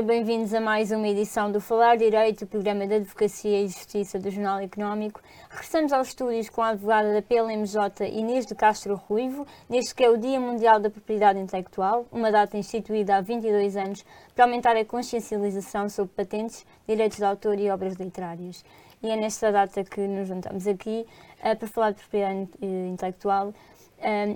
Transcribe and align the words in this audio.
dia, 0.00 0.02
bem-vindos 0.02 0.54
a 0.54 0.60
mais 0.60 0.90
uma 0.90 1.06
edição 1.08 1.52
do 1.52 1.60
Falar 1.60 1.96
Direito, 1.96 2.42
o 2.42 2.46
programa 2.46 2.86
de 2.86 2.94
Advocacia 2.94 3.60
e 3.60 3.68
Justiça 3.68 4.18
do 4.18 4.30
Jornal 4.30 4.60
Económico. 4.60 5.20
Regressamos 5.50 5.92
aos 5.92 6.08
estúdios 6.08 6.48
com 6.48 6.62
a 6.62 6.68
advogada 6.68 7.12
da 7.12 7.20
PLMJ 7.20 8.08
Inês 8.10 8.46
de 8.46 8.54
Castro 8.54 8.94
Ruivo, 8.94 9.46
neste 9.68 9.94
que 9.94 10.02
é 10.02 10.08
o 10.08 10.16
Dia 10.16 10.40
Mundial 10.40 10.80
da 10.80 10.88
Propriedade 10.88 11.38
Intelectual, 11.38 12.06
uma 12.10 12.30
data 12.30 12.56
instituída 12.56 13.16
há 13.16 13.20
22 13.20 13.76
anos 13.76 14.04
para 14.34 14.44
aumentar 14.44 14.76
a 14.76 14.84
consciencialização 14.84 15.88
sobre 15.88 16.12
patentes, 16.14 16.64
direitos 16.88 17.18
de 17.18 17.24
autor 17.24 17.58
e 17.58 17.70
obras 17.70 17.94
literárias. 17.94 18.64
E 19.02 19.08
é 19.08 19.16
nesta 19.16 19.50
data 19.50 19.82
que 19.84 20.00
nos 20.00 20.28
juntamos 20.28 20.66
aqui 20.66 21.06
uh, 21.40 21.56
para 21.56 21.68
falar 21.68 21.90
de 21.90 21.98
propriedade 22.00 22.48
intelectual 22.60 23.52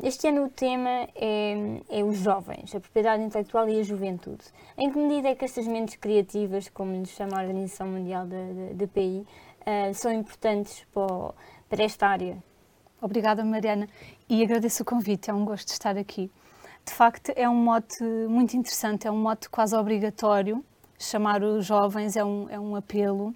este 0.02 0.28
ano 0.28 0.44
o 0.44 0.48
tema 0.50 1.08
é, 1.14 1.80
é, 1.88 2.04
os 2.04 2.18
jovens, 2.18 2.74
a 2.74 2.80
propriedade 2.80 3.22
intelectual 3.22 3.68
e 3.68 3.80
a 3.80 3.82
juventude. 3.82 4.44
Em 4.76 4.90
que 4.90 4.98
medida 4.98 5.28
é 5.28 5.34
que 5.34 5.44
estas 5.44 5.66
mentes 5.66 5.96
criativas, 5.96 6.68
como 6.68 6.92
nos 6.92 7.10
chama 7.10 7.38
a 7.38 7.42
Organização 7.42 7.86
Mundial 7.88 8.26
da 8.26 8.86
PI, 8.86 9.20
uh, 9.20 9.26
ah, 9.64 9.94
são 9.94 10.12
importantes 10.12 10.84
para, 10.92 11.34
para 11.68 11.82
esta 11.82 12.06
área? 12.06 12.36
Obrigada, 13.00 13.44
Mariana, 13.44 13.88
e 14.28 14.42
agradeço 14.42 14.82
o 14.82 14.86
convite, 14.86 15.30
é 15.30 15.34
um 15.34 15.44
gosto 15.44 15.68
estar 15.68 15.96
aqui. 15.96 16.30
De 16.84 16.92
facto, 16.92 17.32
é 17.34 17.48
um 17.48 17.54
mote 17.54 18.04
muito 18.28 18.56
interessante, 18.56 19.06
é 19.06 19.10
um 19.10 19.16
mote 19.16 19.48
quase 19.48 19.74
obrigatório. 19.74 20.62
Chamar 20.98 21.42
os 21.42 21.64
jovens 21.64 22.16
é 22.16 22.24
um, 22.24 22.48
é 22.50 22.60
um 22.60 22.76
apelo 22.76 23.34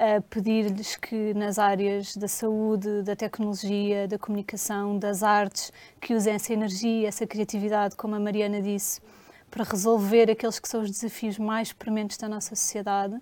a 0.00 0.22
pedir-lhes 0.22 0.96
que 0.96 1.34
nas 1.34 1.58
áreas 1.58 2.16
da 2.16 2.26
saúde, 2.26 3.02
da 3.02 3.14
tecnologia, 3.14 4.08
da 4.08 4.18
comunicação, 4.18 4.98
das 4.98 5.22
artes, 5.22 5.70
que 6.00 6.14
usem 6.14 6.32
essa 6.32 6.54
energia, 6.54 7.06
essa 7.06 7.26
criatividade, 7.26 7.94
como 7.96 8.14
a 8.14 8.18
Mariana 8.18 8.62
disse, 8.62 9.02
para 9.50 9.62
resolver 9.62 10.30
aqueles 10.30 10.58
que 10.58 10.66
são 10.66 10.80
os 10.80 10.90
desafios 10.90 11.38
mais 11.38 11.74
prementes 11.74 12.16
da 12.16 12.30
nossa 12.30 12.56
sociedade. 12.56 13.20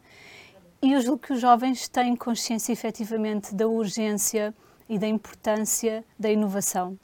E 0.80 0.92
eu 0.92 1.00
julgo 1.00 1.18
que 1.18 1.32
os 1.32 1.40
jovens 1.40 1.88
têm 1.88 2.14
consciência 2.14 2.72
efetivamente 2.72 3.52
da 3.56 3.66
urgência 3.66 4.54
e 4.88 5.00
da 5.00 5.08
importância 5.08 6.04
da 6.16 6.30
inovação. 6.30 6.96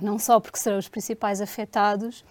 Não 0.00 0.18
só 0.18 0.40
porque 0.40 0.58
serão 0.58 0.78
os 0.78 0.88
principais 0.88 1.40
afetados, 1.40 2.24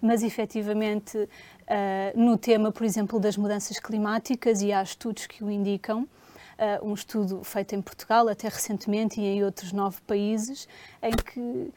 mas 0.00 0.24
efetivamente 0.24 1.28
uh, 1.72 2.20
no 2.20 2.36
tema, 2.36 2.70
por 2.70 2.84
exemplo, 2.84 3.18
das 3.18 3.36
mudanças 3.36 3.78
climáticas, 3.78 4.60
e 4.60 4.72
há 4.72 4.82
estudos 4.82 5.26
que 5.26 5.42
o 5.42 5.50
indicam. 5.50 6.06
Uh, 6.52 6.86
um 6.86 6.94
estudo 6.94 7.42
feito 7.42 7.74
em 7.74 7.82
Portugal, 7.82 8.28
até 8.28 8.46
recentemente, 8.46 9.20
e 9.20 9.24
em 9.24 9.42
outros 9.42 9.72
nove 9.72 10.00
países, 10.06 10.68
em 11.02 11.10
que 11.10 11.40
uh, 11.40 11.72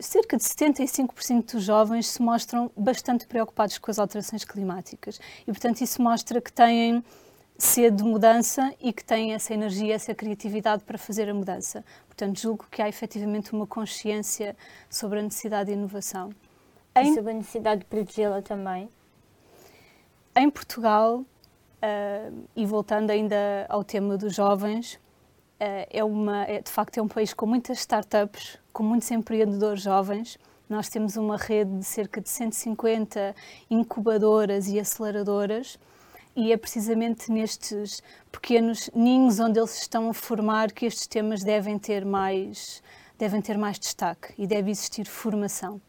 cerca 0.00 0.36
de 0.36 0.42
75% 0.42 1.52
dos 1.52 1.62
jovens 1.62 2.08
se 2.08 2.22
mostram 2.22 2.70
bastante 2.76 3.26
preocupados 3.26 3.78
com 3.78 3.90
as 3.90 3.98
alterações 3.98 4.44
climáticas. 4.44 5.20
E, 5.42 5.52
portanto, 5.52 5.82
isso 5.82 6.02
mostra 6.02 6.40
que 6.40 6.52
têm 6.52 7.04
sede 7.56 7.98
de 7.98 8.02
mudança 8.02 8.74
e 8.80 8.92
que 8.92 9.04
têm 9.04 9.32
essa 9.32 9.54
energia, 9.54 9.94
essa 9.94 10.14
criatividade 10.14 10.82
para 10.82 10.98
fazer 10.98 11.28
a 11.28 11.34
mudança. 11.34 11.84
Portanto, 12.08 12.40
julgo 12.40 12.66
que 12.70 12.82
há 12.82 12.88
efetivamente 12.88 13.52
uma 13.52 13.66
consciência 13.66 14.56
sobre 14.90 15.20
a 15.20 15.22
necessidade 15.22 15.66
de 15.66 15.76
inovação. 15.76 16.30
E 16.96 17.14
sobre 17.14 17.32
a 17.32 17.34
necessidade 17.34 17.80
de 17.80 17.86
protegê-la 17.86 18.40
também? 18.42 18.88
Em 20.36 20.50
Portugal, 20.50 21.18
uh, 21.18 22.48
e 22.56 22.66
voltando 22.66 23.10
ainda 23.10 23.66
ao 23.68 23.84
tema 23.84 24.16
dos 24.16 24.34
jovens, 24.34 24.94
uh, 24.94 25.86
é, 25.88 26.02
uma, 26.02 26.42
é, 26.42 26.60
de 26.60 26.72
facto 26.72 26.98
é 26.98 27.02
um 27.02 27.06
país 27.06 27.32
com 27.32 27.46
muitas 27.46 27.78
startups, 27.78 28.58
com 28.72 28.82
muitos 28.82 29.08
empreendedores 29.12 29.82
jovens. 29.82 30.36
Nós 30.68 30.88
temos 30.88 31.16
uma 31.16 31.36
rede 31.36 31.78
de 31.78 31.84
cerca 31.84 32.20
de 32.20 32.28
150 32.28 33.32
incubadoras 33.70 34.66
e 34.66 34.80
aceleradoras 34.80 35.78
e 36.34 36.52
é 36.52 36.56
precisamente 36.56 37.30
nestes 37.30 38.02
pequenos 38.32 38.90
ninhos 38.92 39.38
onde 39.38 39.60
eles 39.60 39.80
estão 39.80 40.10
a 40.10 40.14
formar 40.14 40.72
que 40.72 40.84
estes 40.84 41.06
temas 41.06 41.44
devem 41.44 41.78
ter 41.78 42.04
mais, 42.04 42.82
devem 43.16 43.40
ter 43.40 43.56
mais 43.56 43.78
destaque 43.78 44.34
e 44.36 44.48
deve 44.48 44.72
existir 44.72 45.06
formação. 45.06 45.80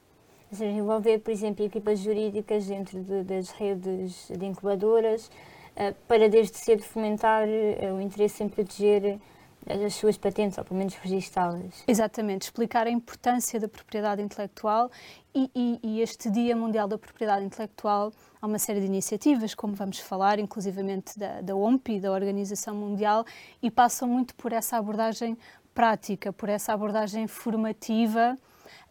Ou 0.51 0.57
seja, 0.57 0.71
envolver, 0.71 1.19
por 1.19 1.31
exemplo, 1.31 1.65
equipas 1.65 1.99
jurídicas 1.99 2.67
dentro 2.67 3.01
de, 3.01 3.23
das 3.23 3.49
redes 3.49 4.27
de 4.29 4.45
incubadoras, 4.45 5.27
uh, 5.75 5.93
para 6.07 6.29
desde 6.29 6.57
cedo 6.57 6.83
fomentar 6.83 7.47
uh, 7.47 7.95
o 7.95 8.01
interesse 8.01 8.43
em 8.43 8.49
proteger 8.49 9.19
eh, 9.65 9.85
as 9.85 9.95
suas 9.95 10.17
patentes, 10.17 10.57
ou 10.57 10.63
pelo 10.63 10.77
menos 10.77 10.93
registá-las. 10.95 11.83
Exatamente, 11.87 12.43
explicar 12.43 12.85
a 12.85 12.89
importância 12.89 13.59
da 13.59 13.67
propriedade 13.67 14.21
intelectual 14.21 14.91
e, 15.33 15.49
e, 15.55 15.79
e, 15.81 16.01
este 16.01 16.29
Dia 16.29 16.55
Mundial 16.55 16.87
da 16.87 16.97
Propriedade 16.97 17.43
Intelectual 17.43 18.11
há 18.41 18.45
uma 18.45 18.59
série 18.59 18.79
de 18.79 18.85
iniciativas, 18.85 19.55
como 19.55 19.73
vamos 19.73 19.99
falar, 19.99 20.39
inclusivamente 20.39 21.17
da, 21.17 21.41
da 21.41 21.55
OMPI, 21.55 21.99
da 21.99 22.11
Organização 22.11 22.75
Mundial, 22.75 23.25
e 23.61 23.71
passam 23.71 24.07
muito 24.07 24.35
por 24.35 24.53
essa 24.53 24.77
abordagem 24.77 25.37
prática, 25.73 26.31
por 26.31 26.47
essa 26.47 26.71
abordagem 26.71 27.27
formativa 27.27 28.37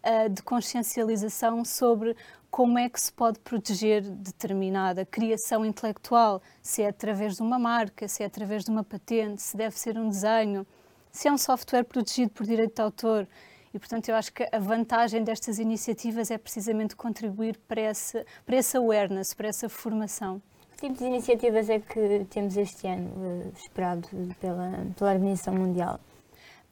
uh, 0.05 0.29
de 0.29 0.43
consciencialização 0.43 1.65
sobre 1.65 2.17
como 2.51 2.79
é 2.79 2.89
que 2.89 3.01
se 3.01 3.13
pode 3.13 3.41
proteger 3.41 4.03
determinada 4.03 5.05
criação 5.05 5.65
intelectual, 5.65 6.41
se 6.63 6.83
é 6.83 6.89
através 6.89 7.35
de 7.35 7.43
uma 7.43 7.59
marca, 7.59 8.07
se 8.07 8.23
é 8.23 8.27
através 8.27 8.65
de 8.65 8.71
uma 8.71 8.85
patente, 8.85 9.43
se 9.43 9.57
deve 9.57 9.77
ser 9.77 9.99
um 9.99 10.09
desenho, 10.09 10.65
se 11.11 11.27
é 11.27 11.33
um 11.33 11.39
software 11.39 11.83
protegido 11.83 12.31
por 12.31 12.47
direito 12.47 12.77
de 12.77 12.83
autor. 12.83 13.27
E, 13.75 13.79
portanto, 13.79 14.09
eu 14.09 14.15
acho 14.15 14.33
que 14.33 14.49
a 14.53 14.59
vantagem 14.61 15.25
destas 15.25 15.59
iniciativas 15.59 16.31
é 16.31 16.39
precisamente 16.39 16.95
contribuir 16.95 17.59
para 17.67 17.81
essa, 17.81 18.25
para 18.47 18.55
essa 18.55 18.79
awareness, 18.79 19.35
para 19.35 19.49
essa 19.49 19.69
formação. 19.69 20.41
Que 20.77 20.89
tipo 20.89 20.99
de 20.99 21.05
iniciativas 21.07 21.69
é 21.69 21.81
que 21.81 22.25
temos 22.31 22.57
este 22.57 22.87
ano, 22.87 23.11
uh, 23.17 23.53
esperado 23.57 24.09
pela, 24.41 24.87
pela 24.97 25.13
Organização 25.13 25.55
Mundial? 25.55 25.99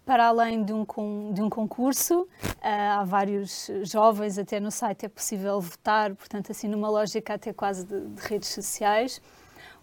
Para 0.04 0.26
além 0.26 0.64
de 0.64 0.72
um, 0.72 0.84
de 1.32 1.42
um 1.42 1.48
concurso, 1.48 2.22
uh, 2.22 2.28
há 2.62 3.04
vários 3.04 3.70
jovens, 3.84 4.38
até 4.38 4.58
no 4.58 4.70
site 4.70 5.06
é 5.06 5.08
possível 5.08 5.60
votar, 5.60 6.14
portanto, 6.14 6.50
assim, 6.50 6.68
numa 6.68 6.88
lógica 6.88 7.34
até 7.34 7.52
quase 7.52 7.84
de, 7.84 8.00
de, 8.08 8.22
redes 8.26 8.48
sociais. 8.48 9.20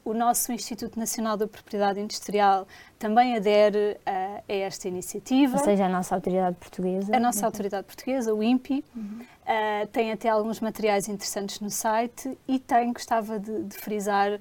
O 0.04 0.14
nosso 0.14 0.52
Instituto 0.52 0.98
Nacional 0.98 1.38
da 1.38 1.48
Propriedade 1.48 2.00
Industrial 2.00 2.68
também 2.98 3.36
adere 3.36 3.98
uh, 4.00 4.44
a 4.48 4.54
esta 4.54 4.88
iniciativa. 4.88 5.58
Ou 5.58 5.64
seja, 5.64 5.86
a 5.86 5.90
nossa 5.90 6.16
autoridade 6.16 6.56
portuguesa. 6.58 7.16
A 7.16 7.20
nossa 7.20 7.46
autoridade 7.46 7.86
portuguesa, 7.86 8.34
o 8.34 8.42
INPI, 8.44 8.84
uhum. 8.96 9.22
uh, 9.22 9.88
tem 9.88 10.12
até 10.12 10.30
alguns 10.30 10.60
materiais 10.60 11.08
interessantes 11.08 11.60
no 11.60 11.70
site 11.70 12.38
e 12.48 12.60
tem, 12.60 12.92
gostava 12.92 13.40
de, 13.40 13.64
de 13.64 13.78
frisar, 13.78 14.40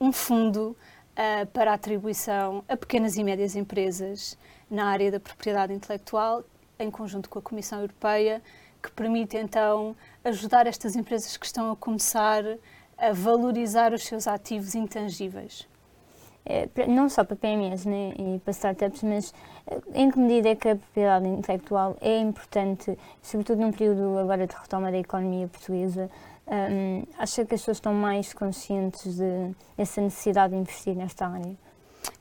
um 0.00 0.12
fundo 0.12 0.76
para 1.52 1.72
a 1.72 1.74
atribuição 1.74 2.64
a 2.68 2.76
pequenas 2.76 3.16
e 3.16 3.24
médias 3.24 3.54
empresas 3.54 4.36
na 4.70 4.86
área 4.86 5.10
da 5.10 5.20
propriedade 5.20 5.72
intelectual, 5.72 6.42
em 6.78 6.90
conjunto 6.90 7.28
com 7.28 7.38
a 7.38 7.42
Comissão 7.42 7.80
Europeia, 7.80 8.42
que 8.82 8.90
permite 8.90 9.36
então 9.36 9.94
ajudar 10.24 10.66
estas 10.66 10.96
empresas 10.96 11.36
que 11.36 11.46
estão 11.46 11.70
a 11.70 11.76
começar 11.76 12.42
a 12.98 13.12
valorizar 13.12 13.92
os 13.92 14.04
seus 14.04 14.26
ativos 14.26 14.74
intangíveis. 14.74 15.68
É, 16.44 16.68
não 16.88 17.08
só 17.08 17.22
para 17.22 17.36
PMEs 17.36 17.84
né, 17.84 18.14
e 18.18 18.40
para 18.40 18.50
startups, 18.50 19.02
mas 19.04 19.32
eh, 19.64 19.80
em 19.94 20.10
que 20.10 20.18
medida 20.18 20.48
é 20.48 20.56
que 20.56 20.68
a 20.68 20.74
propriedade 20.74 21.28
intelectual 21.28 21.96
é 22.00 22.18
importante, 22.18 22.98
sobretudo 23.22 23.60
num 23.60 23.70
período 23.70 24.18
agora 24.18 24.44
de 24.44 24.54
retoma 24.56 24.90
da 24.90 24.98
economia 24.98 25.46
portuguesa? 25.46 26.10
Um, 26.46 27.04
acha 27.18 27.44
que 27.44 27.54
as 27.54 27.60
pessoas 27.60 27.76
estão 27.76 27.94
mais 27.94 28.32
conscientes 28.32 29.16
de, 29.16 29.54
dessa 29.76 30.00
necessidade 30.00 30.52
de 30.52 30.58
investir 30.60 30.94
nesta 30.94 31.26
área? 31.26 31.56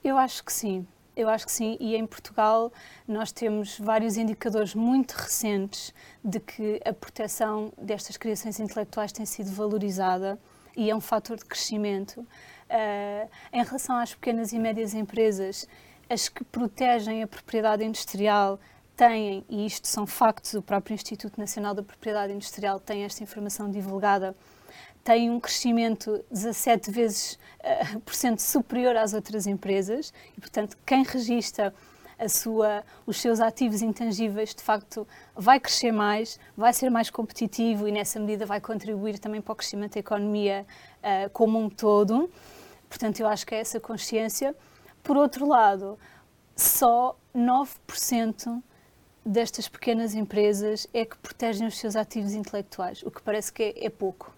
Eu 0.04 0.18
acho 0.18 0.44
que 0.44 0.54
sim. 0.54 0.86
Eu 1.16 1.28
acho 1.28 1.46
que 1.46 1.52
sim, 1.52 1.76
e 1.80 1.96
em 1.96 2.08
Portugal 2.08 2.72
nós 3.08 3.32
temos 3.32 3.78
vários 3.78 4.16
indicadores 4.16 4.74
muito 4.74 5.12
recentes 5.12 5.94
de 6.24 6.40
que 6.40 6.80
a 6.86 6.94
proteção 6.94 7.74
destas 7.78 8.16
criações 8.16 8.60
intelectuais 8.60 9.12
tem 9.12 9.26
sido 9.26 9.52
valorizada 9.52 10.40
e 10.76 10.90
é 10.90 10.96
um 10.96 11.02
fator 11.02 11.36
de 11.36 11.44
crescimento. 11.44 12.22
Uh, 12.22 13.30
em 13.52 13.64
relação 13.64 13.98
às 13.98 14.14
pequenas 14.14 14.54
e 14.54 14.60
médias 14.60 14.94
empresas, 14.94 15.68
as 16.10 16.30
que 16.30 16.44
protegem 16.46 17.24
a 17.24 17.28
propriedade 17.28 17.84
industrial 17.84 18.58
têm, 18.96 19.46
e 19.50 19.66
isto 19.66 19.88
são 19.88 20.06
factos, 20.06 20.54
o 20.54 20.62
próprio 20.62 20.94
Instituto 20.94 21.40
Nacional 21.40 21.74
da 21.74 21.84
Propriedade 21.84 22.34
Industrial 22.34 22.80
tem 22.80 23.04
esta 23.04 23.24
informação 23.24 23.70
divulgada 23.70 24.36
tem 25.04 25.30
um 25.32 25.40
crescimento 25.40 26.24
17 26.32 26.92
vezes 26.92 27.40
uh, 27.60 28.00
por 28.02 28.14
cento 28.14 28.40
superior 28.40 28.96
às 28.96 29.14
outras 29.14 29.48
empresas 29.48 30.14
e, 30.38 30.42
portanto, 30.42 30.78
quem 30.86 31.04
registra 31.04 31.74
a 32.20 32.30
sua, 32.30 32.84
os 33.06 33.20
seus 33.20 33.40
ativos 33.40 33.82
intangíveis, 33.82 34.54
de 34.54 34.62
facto, 34.62 35.08
vai 35.36 35.60
crescer 35.60 35.92
mais, 35.92 36.40
vai 36.56 36.72
ser 36.72 36.92
mais 36.92 37.10
competitivo 37.10 37.88
e, 37.88 37.92
nessa 37.92 38.20
medida, 38.20 38.46
vai 38.46 38.62
contribuir 38.62 39.18
também 39.18 39.42
para 39.42 39.54
o 39.54 39.56
crescimento 39.56 39.96
da 39.96 40.00
economia 40.00 40.66
uh, 41.00 41.30
como 41.32 41.58
um 41.58 41.68
todo. 41.68 42.30
Portanto, 42.88 43.20
eu 43.20 43.28
acho 43.28 43.46
que 43.46 43.56
é 43.56 43.60
essa 43.60 43.80
consciência. 43.80 44.56
Por 45.02 45.18
outro 45.18 45.48
lado, 45.48 45.98
só 46.56 47.18
9% 47.36 48.62
destas 49.26 49.68
pequenas 49.68 50.14
empresas 50.14 50.88
é 50.94 51.06
que 51.06 51.18
protegem 51.18 51.68
os 51.68 51.78
seus 51.78 51.96
ativos 51.96 52.34
intelectuais, 52.34 53.04
o 53.04 53.12
que 53.12 53.22
parece 53.22 53.52
que 53.52 53.64
é, 53.64 53.86
é 53.86 53.90
pouco 53.90 54.34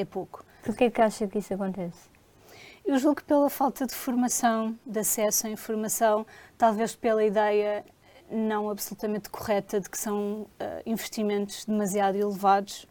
é 0.00 0.04
pouco. 0.04 0.44
Porquê 0.62 0.84
é 0.84 0.90
que 0.90 1.00
acha 1.00 1.26
que 1.26 1.38
isso 1.38 1.52
acontece? 1.54 2.08
Eu 2.84 2.98
julgo 2.98 3.16
que 3.16 3.24
pela 3.24 3.50
falta 3.50 3.86
de 3.86 3.94
formação, 3.94 4.78
de 4.86 5.00
acesso 5.00 5.46
à 5.46 5.50
informação, 5.50 6.26
talvez 6.56 6.94
pela 6.94 7.24
ideia 7.24 7.84
não 8.30 8.70
absolutamente 8.70 9.28
correta 9.28 9.80
de 9.80 9.88
que 9.88 9.98
são 9.98 10.42
uh, 10.42 10.46
investimentos 10.86 11.64
demasiado 11.64 12.16
elevados. 12.16 12.86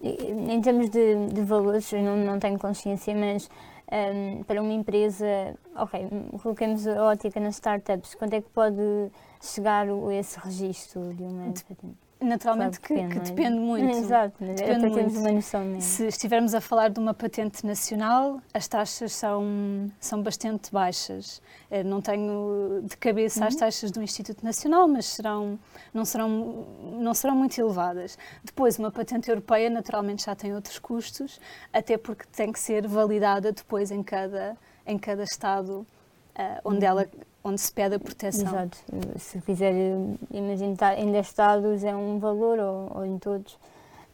Em 0.00 0.60
termos 0.60 0.90
de, 0.90 1.26
de 1.26 1.42
valores, 1.42 1.92
eu 1.92 2.02
não, 2.02 2.16
não 2.16 2.38
tenho 2.38 2.58
consciência, 2.58 3.14
mas 3.14 3.50
um, 3.90 4.42
para 4.44 4.60
uma 4.60 4.72
empresa, 4.72 5.26
ok, 5.74 6.08
coloquemos 6.42 6.86
a 6.86 7.02
ótica 7.04 7.40
nas 7.40 7.54
startups, 7.54 8.14
quanto 8.14 8.34
é 8.34 8.40
que 8.40 8.50
pode 8.50 9.10
chegar 9.40 9.86
esse 10.12 10.38
registro 10.38 11.14
de 11.14 11.22
uma 11.22 11.52
patente? 11.52 12.07
Naturalmente 12.20 12.80
que, 12.80 12.94
depende, 12.94 13.14
que 13.14 13.20
é? 13.20 13.22
depende 13.22 13.58
muito. 13.60 13.90
Exato, 13.96 14.34
depende 14.40 14.62
é 14.62 14.78
para 14.78 14.90
termos 14.90 15.16
uma 15.16 15.32
noção 15.32 15.64
mesmo. 15.64 15.80
Se 15.82 16.06
estivermos 16.06 16.52
a 16.52 16.60
falar 16.60 16.90
de 16.90 16.98
uma 16.98 17.14
patente 17.14 17.64
nacional, 17.64 18.40
as 18.52 18.66
taxas 18.66 19.12
são, 19.12 19.90
são 20.00 20.20
bastante 20.20 20.72
baixas. 20.72 21.40
Eu 21.70 21.84
não 21.84 22.00
tenho 22.00 22.82
de 22.82 22.96
cabeça 22.96 23.40
uhum. 23.40 23.46
as 23.46 23.54
taxas 23.54 23.90
do 23.92 24.02
Instituto 24.02 24.44
Nacional, 24.44 24.88
mas 24.88 25.06
serão, 25.06 25.58
não, 25.94 26.04
serão, 26.04 26.66
não 26.98 27.14
serão 27.14 27.36
muito 27.36 27.56
elevadas. 27.60 28.18
Depois, 28.42 28.78
uma 28.78 28.90
patente 28.90 29.28
europeia 29.28 29.70
naturalmente 29.70 30.24
já 30.24 30.34
tem 30.34 30.52
outros 30.54 30.78
custos, 30.78 31.40
até 31.72 31.96
porque 31.96 32.24
tem 32.32 32.50
que 32.50 32.58
ser 32.58 32.86
validada 32.88 33.52
depois 33.52 33.92
em 33.92 34.02
cada, 34.02 34.56
em 34.84 34.98
cada 34.98 35.22
Estado 35.22 35.86
onde 36.64 36.84
ela 36.84 37.06
onde 37.42 37.60
se 37.60 37.72
pede 37.72 37.94
a 37.94 37.98
proteção. 37.98 38.48
Exato. 38.48 38.78
Se 39.18 39.40
quiser 39.40 39.72
imaginar 40.30 40.98
em 40.98 41.10
10 41.10 41.26
estados 41.26 41.84
é 41.84 41.94
um 41.94 42.18
valor 42.18 42.58
ou, 42.58 42.98
ou 42.98 43.06
em 43.06 43.18
todos. 43.18 43.54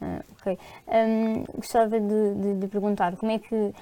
Uh, 0.00 0.24
ok. 0.40 0.58
Um, 0.88 1.44
gostava 1.56 2.00
de, 2.00 2.34
de, 2.34 2.54
de, 2.60 2.68
perguntar 2.68 3.16
como 3.16 3.32
é 3.32 3.38
que 3.38 3.72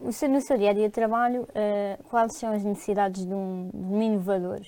no 0.00 0.40
seu 0.40 0.56
dia 0.56 0.70
a 0.70 0.72
dia 0.72 0.88
de 0.88 0.94
trabalho, 0.94 1.42
uh, 1.42 2.02
quais 2.04 2.34
são 2.34 2.52
as 2.52 2.62
necessidades 2.62 3.26
de 3.26 3.34
um, 3.34 3.70
de 3.72 3.94
um 3.94 4.02
inovador 4.02 4.60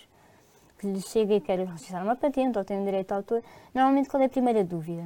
que 0.78 0.86
lhe 0.86 1.00
chega 1.00 1.34
e 1.34 1.40
quer 1.40 1.58
registrar 1.58 2.02
uma 2.02 2.14
patente 2.14 2.56
ou 2.56 2.64
tem 2.64 2.78
um 2.78 2.84
direito 2.84 3.08
de 3.08 3.14
autor? 3.14 3.42
Normalmente, 3.74 4.08
qual 4.08 4.22
é 4.22 4.26
a 4.26 4.28
primeira 4.28 4.62
dúvida? 4.62 5.04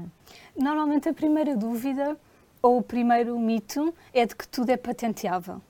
Normalmente, 0.57 1.09
a 1.09 1.15
primeira 1.15 1.57
dúvida 1.57 2.17
ou 2.61 2.79
o 2.79 2.83
primeiro 2.83 3.39
mito 3.39 3.95
é 4.13 4.27
de 4.27 4.35
que 4.35 4.47
tudo 4.47 4.71
é 4.71 4.77
patenteável. 4.77 5.61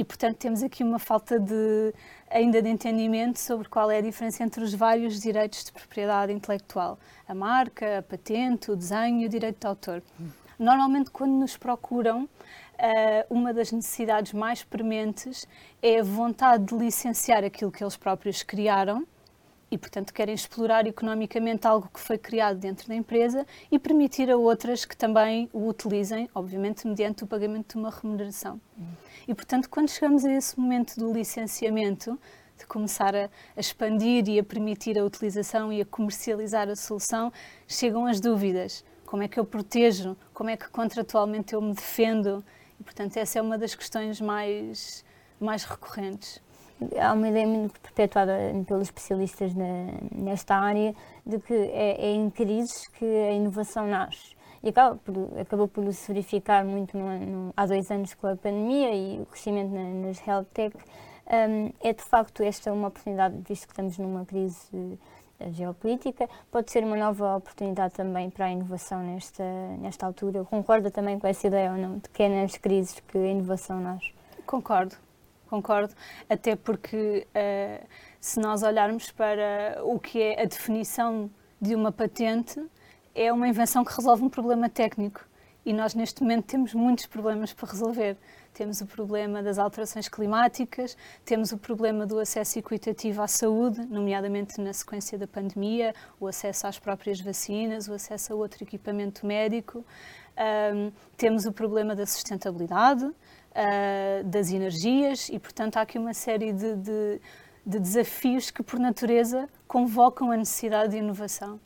E, 0.00 0.04
portanto, 0.04 0.38
temos 0.38 0.62
aqui 0.62 0.82
uma 0.82 0.98
falta 0.98 1.38
de, 1.38 1.92
ainda 2.30 2.62
de 2.62 2.70
entendimento 2.70 3.38
sobre 3.38 3.68
qual 3.68 3.90
é 3.90 3.98
a 3.98 4.00
diferença 4.00 4.42
entre 4.42 4.64
os 4.64 4.72
vários 4.72 5.20
direitos 5.20 5.62
de 5.62 5.70
propriedade 5.70 6.32
intelectual: 6.32 6.98
a 7.28 7.34
marca, 7.34 7.98
a 7.98 8.02
patente, 8.02 8.70
o 8.70 8.76
desenho 8.76 9.20
e 9.20 9.26
o 9.26 9.28
direito 9.28 9.60
de 9.60 9.66
autor. 9.66 10.02
Normalmente, 10.58 11.10
quando 11.10 11.32
nos 11.32 11.54
procuram, 11.58 12.26
eh, 12.78 13.26
uma 13.28 13.52
das 13.52 13.72
necessidades 13.72 14.32
mais 14.32 14.64
prementes 14.64 15.46
é 15.82 16.00
a 16.00 16.02
vontade 16.02 16.64
de 16.64 16.74
licenciar 16.76 17.44
aquilo 17.44 17.70
que 17.70 17.84
eles 17.84 17.98
próprios 17.98 18.42
criaram 18.42 19.06
e, 19.70 19.78
portanto, 19.78 20.12
querem 20.12 20.34
explorar 20.34 20.86
economicamente 20.86 21.66
algo 21.66 21.88
que 21.92 22.00
foi 22.00 22.18
criado 22.18 22.58
dentro 22.58 22.88
da 22.88 22.94
empresa 22.94 23.46
e 23.70 23.78
permitir 23.78 24.30
a 24.30 24.36
outras 24.36 24.84
que 24.84 24.96
também 24.96 25.48
o 25.52 25.68
utilizem, 25.68 26.28
obviamente, 26.34 26.86
mediante 26.86 27.22
o 27.22 27.26
pagamento 27.26 27.74
de 27.74 27.78
uma 27.78 27.90
remuneração. 27.90 28.60
E, 29.28 29.34
portanto, 29.34 29.70
quando 29.70 29.88
chegamos 29.88 30.24
a 30.24 30.32
esse 30.32 30.58
momento 30.58 30.98
do 30.98 31.12
licenciamento, 31.12 32.18
de 32.58 32.66
começar 32.66 33.14
a, 33.14 33.30
expandir 33.56 34.28
e 34.28 34.38
a 34.38 34.44
permitir 34.44 34.98
a 34.98 35.04
utilização 35.04 35.72
e 35.72 35.80
a 35.80 35.86
comercializar 35.86 36.68
a 36.68 36.76
solução, 36.76 37.32
chegam 37.66 38.06
as 38.06 38.20
dúvidas. 38.20 38.84
Como 39.06 39.22
é 39.22 39.28
que 39.28 39.40
eu 39.40 39.44
protejo? 39.44 40.16
Como 40.32 40.50
é 40.50 40.56
que 40.56 40.68
contratualmente 40.68 41.54
eu 41.54 41.60
me 41.60 41.74
defendo? 41.74 42.44
E, 42.78 42.82
portanto, 42.82 43.16
essa 43.16 43.38
é 43.38 43.42
uma 43.42 43.56
das 43.56 43.74
questões 43.74 44.20
mais, 44.20 45.04
mais 45.40 45.64
recorrentes. 45.64 46.40
Há 46.98 47.12
uma 47.12 47.28
ideia 47.28 47.46
muito 47.46 47.78
perpetuada 47.80 48.32
pelos 48.66 48.88
especialistas 48.88 49.54
na, 49.54 49.92
nesta 50.12 50.56
área 50.56 50.94
de 51.26 51.38
que 51.38 51.54
é, 51.54 52.06
é 52.06 52.12
em 52.12 52.30
crises 52.30 52.88
que 52.88 53.04
a 53.04 53.32
inovação 53.32 53.86
nasce 53.86 54.34
e 54.62 54.68
acabou 54.68 54.98
por, 54.98 55.40
acabou 55.40 55.68
por 55.68 55.92
se 55.92 56.12
verificar 56.12 56.64
muito 56.64 56.96
no, 56.96 57.18
no, 57.18 57.54
há 57.56 57.66
dois 57.66 57.90
anos 57.90 58.14
com 58.14 58.26
a 58.26 58.36
pandemia 58.36 58.94
e 58.94 59.20
o 59.20 59.26
crescimento 59.26 59.70
na, 59.72 60.06
nas 60.06 60.26
health 60.26 60.46
tech. 60.52 60.76
Um, 61.26 61.72
é 61.80 61.92
de 61.92 62.02
facto 62.02 62.42
esta 62.42 62.72
uma 62.72 62.88
oportunidade, 62.88 63.36
visto 63.48 63.66
que 63.66 63.72
estamos 63.72 63.96
numa 63.98 64.24
crise 64.24 64.66
uh, 64.74 65.52
geopolítica, 65.52 66.28
pode 66.50 66.72
ser 66.72 66.82
uma 66.82 66.96
nova 66.96 67.36
oportunidade 67.36 67.94
também 67.94 68.28
para 68.30 68.46
a 68.46 68.50
inovação 68.50 69.00
nesta, 69.00 69.44
nesta 69.78 70.06
altura. 70.06 70.44
Concorda 70.44 70.90
também 70.90 71.18
com 71.18 71.26
essa 71.26 71.46
ideia 71.46 71.70
ou 71.70 71.78
não, 71.78 71.98
de 71.98 72.08
que 72.10 72.24
é 72.24 72.28
nas 72.28 72.56
crises 72.56 72.98
que 73.00 73.16
a 73.16 73.26
inovação 73.28 73.80
nasce? 73.80 74.12
Concordo, 74.44 74.96
concordo, 75.50 75.94
até 76.28 76.54
porque 76.54 77.26
uh, 77.28 77.86
se 78.20 78.38
nós 78.40 78.62
olharmos 78.62 79.10
para 79.10 79.80
o 79.84 79.98
que 79.98 80.22
é 80.22 80.42
a 80.42 80.44
definição 80.44 81.30
de 81.60 81.74
uma 81.74 81.92
patente, 81.92 82.64
é 83.14 83.32
uma 83.32 83.48
invenção 83.48 83.84
que 83.84 83.94
resolve 83.94 84.22
um 84.22 84.30
problema 84.30 84.68
técnico 84.68 85.28
e 85.64 85.72
nós 85.72 85.94
neste 85.94 86.22
momento 86.22 86.46
temos 86.46 86.72
muitos 86.72 87.06
problemas 87.06 87.52
para 87.52 87.68
resolver. 87.68 88.16
Temos 88.52 88.80
o 88.80 88.86
problema 88.86 89.42
das 89.42 89.58
alterações 89.58 90.08
climáticas, 90.08 90.96
temos 91.24 91.52
o 91.52 91.58
problema 91.58 92.06
do 92.06 92.18
acesso 92.18 92.58
equitativo 92.58 93.22
à 93.22 93.28
saúde, 93.28 93.86
nomeadamente 93.86 94.60
na 94.60 94.72
sequência 94.72 95.16
da 95.16 95.26
pandemia, 95.26 95.94
o 96.18 96.26
acesso 96.26 96.66
às 96.66 96.78
próprias 96.78 97.20
vacinas, 97.20 97.88
o 97.88 97.94
acesso 97.94 98.32
a 98.32 98.36
outro 98.36 98.64
equipamento 98.64 99.24
médico. 99.26 99.84
Um, 100.74 100.90
temos 101.16 101.44
o 101.44 101.52
problema 101.52 101.94
da 101.94 102.06
sustentabilidade, 102.06 103.08
uh, 103.50 104.24
das 104.24 104.50
energias 104.50 105.28
e, 105.28 105.38
portanto, 105.38 105.76
há 105.76 105.82
aqui 105.82 105.98
uma 105.98 106.14
série 106.14 106.52
de, 106.52 106.76
de, 106.76 107.20
de 107.66 107.78
desafios 107.78 108.50
que, 108.50 108.62
por 108.62 108.78
natureza, 108.78 109.48
convocam 109.66 110.30
a 110.30 110.36
necessidade 110.36 110.92
de 110.92 110.98
inovação 110.98 111.60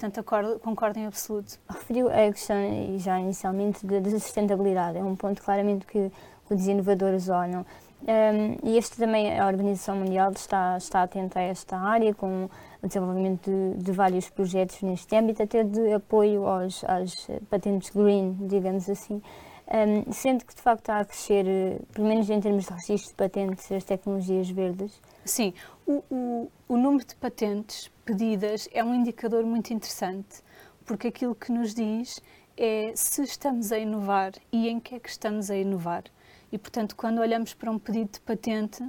portanto 0.00 0.20
acordo, 0.20 0.58
concordo 0.60 0.98
em 0.98 1.06
absoluto. 1.06 1.58
Referiu 1.68 2.08
a 2.08 2.32
questão, 2.32 2.56
já 2.96 3.20
inicialmente, 3.20 3.84
da 3.84 4.10
sustentabilidade. 4.18 4.96
É 4.96 5.04
um 5.04 5.14
ponto 5.14 5.42
claramente 5.42 5.84
que, 5.84 6.10
os 6.48 6.66
inovadores 6.66 7.28
olham. 7.28 7.64
Um, 8.02 8.68
e 8.68 8.76
este 8.76 8.96
também, 8.96 9.38
a 9.38 9.46
Organização 9.46 9.94
Mundial 9.94 10.32
está, 10.32 10.76
está 10.76 11.02
atenta 11.02 11.38
a 11.38 11.42
esta 11.42 11.76
área, 11.76 12.12
com 12.12 12.48
o 12.82 12.88
desenvolvimento 12.88 13.48
de, 13.48 13.84
de 13.84 13.92
vários 13.92 14.28
projetos 14.28 14.82
neste 14.82 15.14
âmbito, 15.14 15.42
até 15.44 15.62
de 15.62 15.92
apoio 15.92 16.44
aos, 16.46 16.82
às 16.84 17.28
patentes 17.48 17.90
green, 17.90 18.36
digamos 18.48 18.90
assim. 18.90 19.22
Um, 19.72 20.12
sendo 20.12 20.44
que 20.44 20.52
de 20.52 20.60
facto 20.60 20.80
está 20.80 20.98
a 20.98 21.04
crescer, 21.04 21.44
pelo 21.92 22.08
menos 22.08 22.28
em 22.28 22.40
termos 22.40 22.64
de 22.64 22.72
registro 22.72 23.10
de 23.10 23.14
patentes, 23.14 23.70
as 23.70 23.84
tecnologias 23.84 24.50
verdes. 24.50 25.00
Sim, 25.24 25.54
o, 25.86 26.02
o, 26.10 26.52
o 26.68 26.76
número 26.76 27.06
de 27.06 27.14
patentes 27.14 27.88
pedidas 28.04 28.68
é 28.72 28.82
um 28.82 28.92
indicador 28.92 29.44
muito 29.44 29.72
interessante, 29.72 30.42
porque 30.84 31.06
aquilo 31.06 31.36
que 31.36 31.52
nos 31.52 31.72
diz 31.72 32.20
é 32.56 32.92
se 32.96 33.22
estamos 33.22 33.70
a 33.70 33.78
inovar 33.78 34.32
e 34.50 34.68
em 34.68 34.80
que 34.80 34.96
é 34.96 34.98
que 34.98 35.08
estamos 35.08 35.50
a 35.50 35.56
inovar. 35.56 36.02
E, 36.50 36.58
portanto, 36.58 36.96
quando 36.96 37.20
olhamos 37.20 37.54
para 37.54 37.70
um 37.70 37.78
pedido 37.78 38.10
de 38.14 38.20
patente 38.20 38.84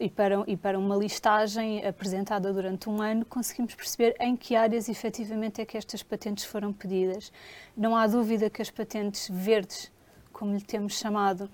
e 0.00 0.08
para, 0.08 0.42
e 0.46 0.56
para 0.56 0.78
uma 0.78 0.96
listagem 0.96 1.86
apresentada 1.86 2.52
durante 2.52 2.88
um 2.88 3.00
ano, 3.00 3.24
conseguimos 3.24 3.74
perceber 3.74 4.16
em 4.18 4.34
que 4.34 4.56
áreas 4.56 4.88
efetivamente 4.88 5.60
é 5.60 5.66
que 5.66 5.76
estas 5.76 6.02
patentes 6.02 6.44
foram 6.44 6.72
pedidas. 6.72 7.30
Não 7.76 7.94
há 7.94 8.06
dúvida 8.06 8.48
que 8.48 8.62
as 8.62 8.70
patentes 8.70 9.28
verdes, 9.30 9.92
como 10.36 10.52
lhe 10.52 10.60
temos 10.60 10.98
chamado, 10.98 11.48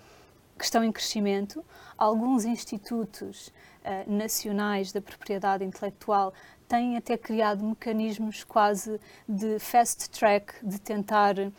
que 0.58 0.64
estão 0.64 0.82
em 0.82 0.90
crescimento. 0.90 1.64
Alguns 1.96 2.44
institutos 2.44 3.46
uh, 3.46 4.12
nacionais 4.12 4.90
da 4.90 5.00
propriedade 5.00 5.64
intelectual 5.64 6.34
têm 6.66 6.96
até 6.96 7.16
criado 7.16 7.64
mecanismos 7.64 8.42
quase 8.42 9.00
de 9.28 9.60
fast 9.60 10.10
track, 10.10 10.54
de 10.60 10.80
tentar, 10.80 11.38
uh, 11.38 11.52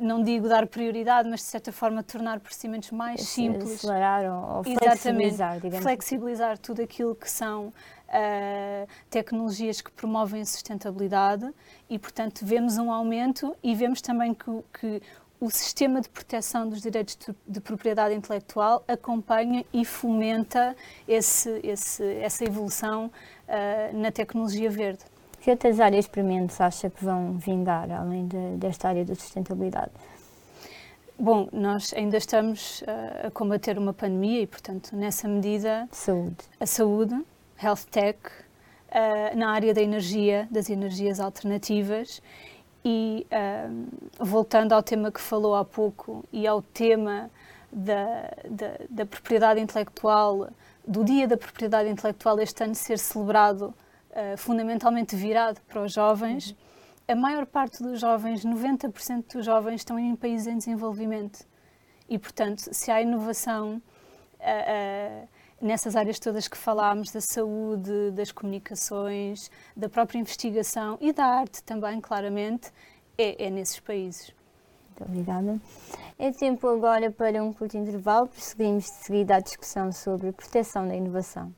não 0.00 0.24
digo 0.24 0.48
dar 0.48 0.66
prioridade, 0.66 1.28
mas 1.28 1.38
de 1.38 1.46
certa 1.46 1.70
forma 1.70 2.02
tornar 2.02 2.40
procedimentos 2.40 2.90
mais 2.90 3.20
simples. 3.20 3.84
Acelerar 3.84 4.24
ou, 4.24 4.56
ou 4.56 4.64
flexibilizar, 4.64 5.60
digamos. 5.60 5.84
Flexibilizar 5.84 6.58
tudo 6.58 6.82
aquilo 6.82 7.14
que 7.14 7.30
são 7.30 7.68
uh, 7.68 8.88
tecnologias 9.08 9.80
que 9.80 9.92
promovem 9.92 10.42
a 10.42 10.44
sustentabilidade 10.44 11.48
e, 11.88 11.96
portanto, 11.96 12.44
vemos 12.44 12.76
um 12.76 12.90
aumento 12.90 13.54
e 13.62 13.72
vemos 13.72 14.00
também 14.00 14.34
que, 14.34 14.64
que 14.80 15.02
o 15.40 15.50
sistema 15.50 16.00
de 16.00 16.08
proteção 16.08 16.68
dos 16.68 16.80
direitos 16.80 17.16
de, 17.16 17.34
de 17.46 17.60
propriedade 17.60 18.14
intelectual 18.14 18.82
acompanha 18.88 19.64
e 19.72 19.84
fomenta 19.84 20.74
esse, 21.06 21.60
esse, 21.62 22.04
essa 22.18 22.44
evolução 22.44 23.06
uh, 23.06 23.96
na 23.96 24.10
tecnologia 24.10 24.70
verde. 24.70 25.04
Que 25.40 25.50
outras 25.50 25.78
áreas 25.78 26.06
prementes 26.06 26.60
acha 26.60 26.90
que 26.90 27.04
vão 27.04 27.38
vingar, 27.38 27.90
além 27.90 28.26
de, 28.26 28.56
desta 28.56 28.88
área 28.88 29.04
da 29.04 29.14
sustentabilidade? 29.14 29.92
Bom, 31.18 31.48
nós 31.52 31.94
ainda 31.94 32.16
estamos 32.16 32.82
uh, 32.82 33.26
a 33.26 33.30
combater 33.30 33.78
uma 33.78 33.92
pandemia 33.92 34.42
e, 34.42 34.46
portanto, 34.46 34.94
nessa 34.94 35.28
medida, 35.28 35.88
saúde. 35.92 36.36
a 36.58 36.66
saúde, 36.66 37.24
health 37.62 37.84
tech, 37.90 38.18
uh, 38.90 39.36
na 39.36 39.50
área 39.50 39.72
da 39.72 39.80
energia, 39.80 40.48
das 40.50 40.68
energias 40.68 41.20
alternativas 41.20 42.20
E 42.88 43.26
uh, 43.32 44.24
voltando 44.24 44.72
ao 44.72 44.80
tema 44.80 45.10
que 45.10 45.20
falou 45.20 45.56
há 45.56 45.64
pouco 45.64 46.24
e 46.32 46.46
ao 46.46 46.62
tema 46.62 47.28
da, 47.72 48.30
da, 48.48 48.76
da, 48.88 49.04
propriedade 49.04 49.58
intelectual, 49.58 50.50
do 50.86 51.02
Dia 51.02 51.26
da 51.26 51.36
Propriedade 51.36 51.88
Intelectual 51.88 52.38
este 52.38 52.62
ano 52.62 52.76
ser 52.76 52.96
celebrado 53.00 53.74
uh, 54.12 54.36
fundamentalmente 54.36 55.16
virado 55.16 55.60
para 55.62 55.82
os 55.82 55.92
jovens, 55.92 56.50
uhum. 56.50 56.56
a 57.08 57.16
maior 57.16 57.44
parte 57.44 57.82
dos 57.82 57.98
jovens, 57.98 58.44
90% 58.44 59.32
dos 59.34 59.44
jovens, 59.44 59.80
estão 59.80 59.98
em 59.98 60.14
países 60.14 60.46
em 60.46 60.56
desenvolvimento. 60.56 61.44
E, 62.08 62.16
portanto, 62.16 62.72
se 62.72 62.88
há 62.88 63.02
inovação 63.02 63.82
uh, 64.38 65.22
uh, 65.24 65.28
nessas 65.60 65.96
áreas 65.96 66.18
todas 66.18 66.48
que 66.48 66.56
falámos, 66.56 67.10
da 67.10 67.20
saúde, 67.20 68.10
das 68.12 68.30
comunicações, 68.32 69.50
da 69.76 69.88
própria 69.88 70.18
investigação 70.18 70.98
e 71.00 71.12
da 71.12 71.24
arte 71.24 71.62
também, 71.62 72.00
claramente, 72.00 72.70
é, 73.16 73.46
é 73.46 73.50
nesses 73.50 73.80
países. 73.80 74.34
Muito 74.88 75.10
obrigada. 75.10 75.60
É 76.18 76.30
tempo 76.30 76.66
agora 76.68 77.10
para 77.10 77.42
um 77.42 77.52
curto 77.52 77.76
intervalo, 77.76 78.28
prosseguimos 78.28 78.84
de 78.84 78.90
seguida 79.04 79.36
a 79.36 79.40
discussão 79.40 79.92
sobre 79.92 80.32
proteção 80.32 80.88
da 80.88 80.96
inovação. 80.96 81.52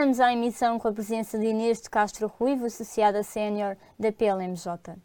Regressamos 0.00 0.20
à 0.20 0.32
emissão 0.32 0.78
com 0.78 0.86
a 0.86 0.92
presença 0.92 1.36
de 1.36 1.46
Inês 1.46 1.82
de 1.82 1.90
Castro 1.90 2.28
Ruivo, 2.28 2.66
associada 2.66 3.24
sénior 3.24 3.76
da 3.98 4.12
PLMJ. 4.12 4.96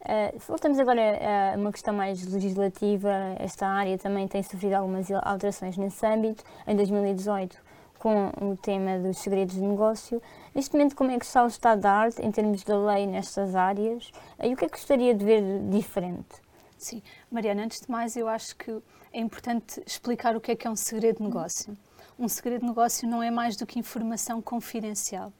Uh, 0.00 0.38
voltamos 0.48 0.78
agora 0.78 1.52
a 1.52 1.56
uma 1.58 1.70
questão 1.70 1.92
mais 1.92 2.24
legislativa. 2.26 3.10
Esta 3.38 3.66
área 3.66 3.98
também 3.98 4.26
tem 4.26 4.42
sofrido 4.42 4.74
algumas 4.74 5.10
alterações 5.10 5.76
nesse 5.76 6.04
âmbito. 6.06 6.42
Em 6.66 6.74
2018, 6.74 7.58
com 7.98 8.28
o 8.40 8.56
tema 8.56 8.98
dos 8.98 9.18
segredos 9.18 9.54
de 9.54 9.60
negócio. 9.60 10.22
Neste 10.54 10.72
momento, 10.72 10.96
como 10.96 11.10
é 11.10 11.18
que 11.18 11.24
está 11.26 11.44
o 11.44 11.46
estado 11.46 11.82
da 11.82 11.92
arte 11.92 12.22
em 12.22 12.32
termos 12.32 12.64
da 12.64 12.78
lei 12.78 13.06
nestas 13.06 13.54
áreas? 13.54 14.10
E 14.42 14.52
o 14.54 14.56
que 14.56 14.64
é 14.64 14.68
que 14.68 14.76
gostaria 14.76 15.14
de 15.14 15.22
ver 15.22 15.42
diferente? 15.68 16.36
Sim, 16.78 17.02
Mariana, 17.30 17.64
antes 17.64 17.82
de 17.82 17.90
mais, 17.90 18.16
eu 18.16 18.26
acho 18.26 18.56
que 18.56 18.70
é 19.12 19.20
importante 19.20 19.82
explicar 19.86 20.34
o 20.34 20.40
que 20.40 20.52
é 20.52 20.56
que 20.56 20.66
é 20.66 20.70
um 20.70 20.76
segredo 20.76 21.18
de 21.18 21.24
negócio. 21.24 21.76
Um 22.18 22.26
segredo 22.26 22.62
de 22.62 22.68
negócio 22.68 23.06
não 23.06 23.22
é 23.22 23.30
mais 23.30 23.54
do 23.54 23.66
que 23.66 23.78
informação 23.78 24.40
confidencial 24.40 25.30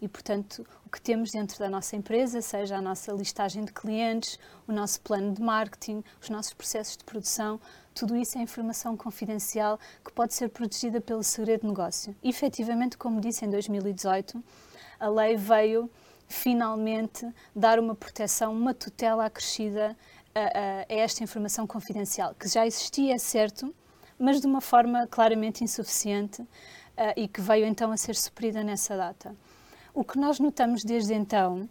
e, 0.00 0.08
portanto, 0.08 0.66
o 0.84 0.90
que 0.90 1.00
temos 1.00 1.30
dentro 1.30 1.58
da 1.58 1.68
nossa 1.68 1.96
empresa, 1.96 2.40
seja 2.42 2.76
a 2.76 2.82
nossa 2.82 3.12
listagem 3.12 3.64
de 3.64 3.72
clientes, 3.72 4.38
o 4.66 4.72
nosso 4.72 5.00
plano 5.00 5.32
de 5.32 5.40
marketing, 5.40 6.02
os 6.20 6.28
nossos 6.28 6.52
processos 6.52 6.96
de 6.96 7.04
produção, 7.04 7.60
tudo 7.94 8.16
isso 8.16 8.36
é 8.36 8.42
informação 8.42 8.96
confidencial 8.96 9.78
que 10.04 10.12
pode 10.12 10.34
ser 10.34 10.48
protegida 10.48 11.00
pelo 11.00 11.22
segredo 11.22 11.62
de 11.62 11.68
negócio. 11.68 12.14
E, 12.22 12.28
efetivamente, 12.28 12.98
como 12.98 13.20
disse 13.20 13.44
em 13.44 13.50
2018, 13.50 14.42
a 14.98 15.08
lei 15.08 15.36
veio 15.36 15.90
finalmente 16.26 17.26
dar 17.54 17.78
uma 17.78 17.94
proteção, 17.94 18.52
uma 18.52 18.74
tutela 18.74 19.26
acrescida 19.26 19.96
a, 20.34 20.40
a, 20.40 20.84
esta 20.88 21.22
informação 21.22 21.66
confidencial, 21.66 22.34
que 22.34 22.48
já 22.48 22.66
existia, 22.66 23.14
é 23.14 23.18
certo, 23.18 23.74
mas 24.18 24.40
de 24.40 24.46
uma 24.46 24.60
forma 24.60 25.06
claramente 25.06 25.62
insuficiente 25.62 26.42
uh, 26.42 26.48
e 27.16 27.28
que 27.28 27.40
veio 27.40 27.66
então 27.66 27.92
a 27.92 27.96
ser 27.96 28.16
suprida 28.16 28.62
nessa 28.62 28.96
data. 28.96 29.34
O 29.96 30.02
que 30.02 30.18
nós 30.18 30.40
notamos 30.40 30.82
desde 30.82 31.14
então, 31.14 31.68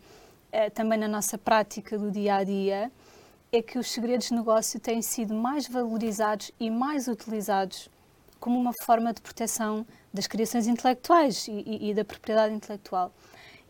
eh, 0.49 0.69
também 0.69 0.97
na 0.97 1.09
nossa 1.09 1.37
prática 1.37 1.99
do 1.99 2.09
dia 2.09 2.35
a 2.35 2.43
dia, 2.45 2.89
é 3.51 3.61
que 3.61 3.77
os 3.77 3.91
segredos 3.91 4.27
de 4.27 4.33
negócio 4.33 4.79
têm 4.79 5.01
sido 5.01 5.33
mais 5.33 5.67
valorizados 5.67 6.49
e 6.57 6.69
mais 6.69 7.09
utilizados 7.09 7.89
como 8.39 8.57
uma 8.57 8.71
forma 8.71 9.11
de 9.11 9.19
proteção 9.19 9.85
das 10.13 10.25
criações 10.25 10.67
intelectuais 10.67 11.49
e, 11.49 11.51
e, 11.51 11.89
e 11.89 11.93
da 11.93 12.05
propriedade 12.05 12.53
intelectual. 12.53 13.11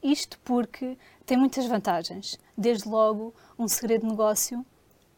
Isto 0.03 0.38
porque 0.43 1.00
tem 1.25 1.36
muitas 1.36 1.65
vantagens. 1.65 2.38
Desde 2.55 2.88
logo, 2.88 3.33
um 3.57 3.67
segredo 3.67 4.01
de 4.01 4.12
negócio 4.12 4.63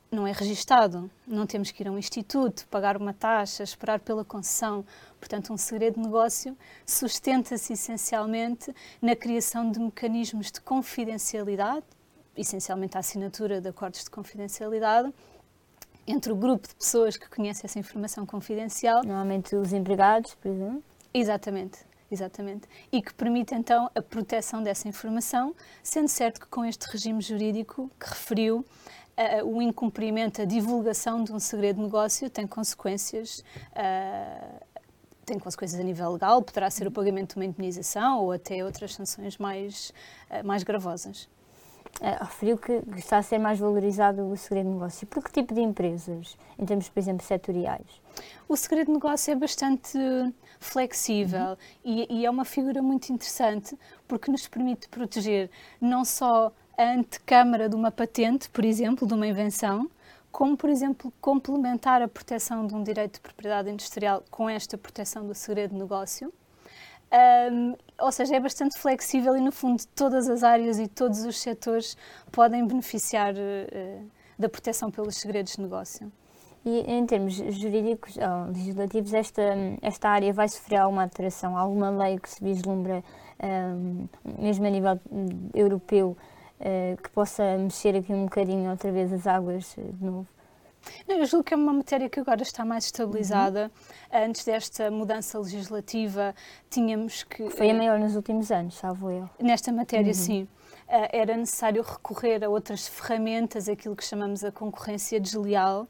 não 0.10 0.26
é 0.26 0.32
registado, 0.32 1.12
não 1.28 1.46
temos 1.46 1.72
que 1.72 1.84
ir 1.84 1.90
a 1.90 1.92
um 1.92 1.98
instituto, 1.98 2.66
pagar 2.70 2.96
uma 2.96 3.14
taxa, 3.14 3.64
esperar 3.64 4.00
pela 4.00 4.24
concessão. 4.24 4.86
Portanto, 5.26 5.52
um 5.52 5.58
segredo 5.58 5.96
de 5.96 6.02
negócio 6.02 6.56
sustenta-se 6.86 7.74
essencialmente 7.74 8.72
na 9.02 9.16
criação 9.16 9.72
de 9.72 9.80
mecanismos 9.80 10.52
de 10.52 10.62
confidencialidade, 10.62 11.84
essencialmente 12.38 12.96
a 12.96 13.00
assinatura 13.00 13.60
de 13.60 13.68
acordos 13.68 14.04
de 14.04 14.10
confidencialidade, 14.12 15.12
entre 16.06 16.32
o 16.32 16.36
grupo 16.36 16.68
de 16.68 16.76
pessoas 16.76 17.18
que 17.18 17.28
conhece 17.28 17.66
essa 17.66 17.80
informação 17.80 18.24
confidencial. 18.24 19.04
Normalmente 19.04 19.56
os 19.56 19.74
empregados, 19.74 20.36
por 20.36 20.52
exemplo. 20.52 20.84
Exatamente. 21.12 21.80
Exatamente. 22.12 22.68
E 22.92 23.02
que 23.02 23.12
permite 23.12 23.56
então 23.56 23.90
a 23.96 24.02
proteção 24.04 24.62
dessa 24.62 24.88
informação, 24.88 25.56
sendo 25.82 26.08
certo 26.08 26.40
que 26.40 26.46
com 26.46 26.64
este 26.64 26.86
regime 26.86 27.20
jurídico 27.20 27.90
que 28.00 28.10
referiu, 28.10 28.60
uh, 28.60 29.44
o 29.44 29.60
incumprimento, 29.60 30.40
a 30.40 30.46
divulgação 30.46 31.24
de 31.24 31.34
um 31.34 31.40
segredo 31.40 31.78
de 31.78 31.82
negócio 31.82 32.30
tem 32.30 32.46
consequências. 32.46 33.40
Uh, 33.72 34.75
tem 35.26 35.40
consequências 35.40 35.80
a 35.80 35.84
nível 35.84 36.12
legal, 36.12 36.42
poderá 36.42 36.70
ser 36.70 36.88
o 36.88 36.92
pagamento 36.92 37.34
de 37.34 37.40
uma 37.40 37.46
indemnização 37.46 38.24
ou 38.24 38.32
até 38.32 38.64
outras 38.64 38.94
sanções 38.94 39.38
mais, 39.38 39.92
uh, 40.30 40.46
mais 40.46 40.64
gravosas. 40.64 41.28
Uh, 42.02 42.24
referiu 42.24 42.58
que 42.58 42.84
está 42.98 43.18
a 43.18 43.24
ser 43.24 43.38
mais 43.38 43.58
valorizado 43.58 44.26
o 44.30 44.36
segredo 44.36 44.68
de 44.68 44.74
negócio. 44.74 45.08
Por 45.08 45.24
que 45.24 45.32
tipo 45.32 45.54
de 45.54 45.62
empresas, 45.62 46.38
em 46.60 46.66
termos, 46.66 46.90
por 46.90 47.00
exemplo, 47.00 47.26
setoriais? 47.26 48.02
O 48.48 48.56
segredo 48.56 48.88
de 48.88 48.94
negócio 48.94 49.32
é 49.32 49.36
bastante 49.36 49.98
flexível 50.60 51.50
uhum. 51.50 51.58
e, 51.84 52.20
e, 52.20 52.26
é 52.26 52.30
uma 52.30 52.46
figura 52.46 52.82
muito 52.82 53.10
interessante 53.12 53.78
porque 54.08 54.32
nos 54.32 54.48
permite 54.48 54.88
proteger 54.90 55.50
não 55.80 56.04
só 56.04 56.52
a 56.78 56.84
antecâmara 56.84 57.70
de 57.70 57.76
uma 57.76 57.92
patente, 57.92 58.50
por 58.50 58.66
exemplo, 58.66 59.08
de 59.08 59.14
uma 59.14 59.28
invenção, 59.28 59.90
como, 60.36 60.58
por 60.58 60.70
exemplo, 60.70 61.14
complementar 61.22 62.02
a 62.02 62.10
proteção 62.10 62.68
de 62.68 62.76
um 62.76 62.84
direito 62.84 63.14
de 63.14 63.20
propriedade 63.22 63.70
industrial 63.70 64.22
com 64.30 64.50
esta 64.50 64.78
proteção 64.78 65.26
do 65.26 65.34
segredo 65.34 65.72
de 65.72 65.80
negócio. 65.80 66.34
Um, 67.50 67.74
ou 67.98 68.12
seja, 68.12 68.36
é 68.36 68.40
bastante 68.42 68.78
flexível 68.78 69.38
e, 69.38 69.40
no 69.40 69.54
fundo, 69.54 69.82
todas 69.96 70.28
as 70.28 70.44
áreas 70.44 70.78
e 70.78 70.90
todos 70.90 71.24
os 71.24 71.40
setores 71.40 71.96
podem 72.34 72.68
beneficiar 72.68 73.34
uh, 73.34 74.12
da 74.38 74.50
proteção 74.50 74.92
pelos 74.92 75.16
segredos 75.16 75.54
de 75.54 75.62
negócio. 75.62 76.12
E 76.66 76.80
em 76.82 77.06
termos 77.06 77.36
jurídicos 77.36 78.18
ou 78.18 78.52
legislativos, 78.52 79.14
esta, 79.14 79.42
esta 79.82 80.10
área 80.10 80.34
vai 80.34 80.50
sofrer 80.50 80.82
alguma 80.82 81.04
alteração? 81.04 81.58
Alguma 81.58 81.90
lei 81.92 82.20
que 82.20 82.30
se 82.30 82.44
vislumbra, 82.44 83.02
um, 83.42 84.06
mesmo 84.38 84.66
a 84.66 84.70
nível 84.70 85.00
europeu, 85.54 86.18
uh, 86.60 87.02
que 87.02 87.10
possa 87.10 87.58
mexer 87.58 87.96
aqui 87.96 88.14
um 88.14 88.26
bocadinho 88.26 88.70
outra 88.72 88.92
vez 88.92 89.12
as 89.12 89.28
águas 89.28 89.76
de 89.76 90.06
novo? 90.06 90.28
Não, 91.08 91.18
eu 91.18 91.26
julgo 91.26 91.44
que 91.44 91.54
é 91.54 91.58
uma 91.58 91.74
matéria 91.74 92.10
que 92.10 92.20
agora 92.20 92.44
está 92.44 92.64
mais 92.64 92.86
estabilizada. 92.86 93.72
Uhum. 94.12 94.26
Antes 94.26 94.46
desta 94.46 94.92
mudança 94.92 95.40
legislativa, 95.40 96.36
tínhamos 96.70 97.24
que. 97.24 97.50
Foi 97.50 97.72
a 97.72 97.74
maior 97.74 98.00
nos 98.00 98.16
últimos 98.16 98.52
anos, 98.52 98.76
salvo 98.76 99.10
eu. 99.10 99.30
Nesta 99.40 99.72
matéria, 99.72 100.10
uhum. 100.10 100.14
sim. 100.14 100.48
Era 100.88 101.36
necessário 101.36 101.82
recorrer 101.82 102.44
a 102.44 102.50
outras 102.50 102.88
ferramentas, 102.88 103.68
aquilo 103.68 103.96
que 103.96 104.04
chamamos 104.04 104.44
a 104.44 104.52
concorrência 104.52 105.20
desleal. 105.20 105.88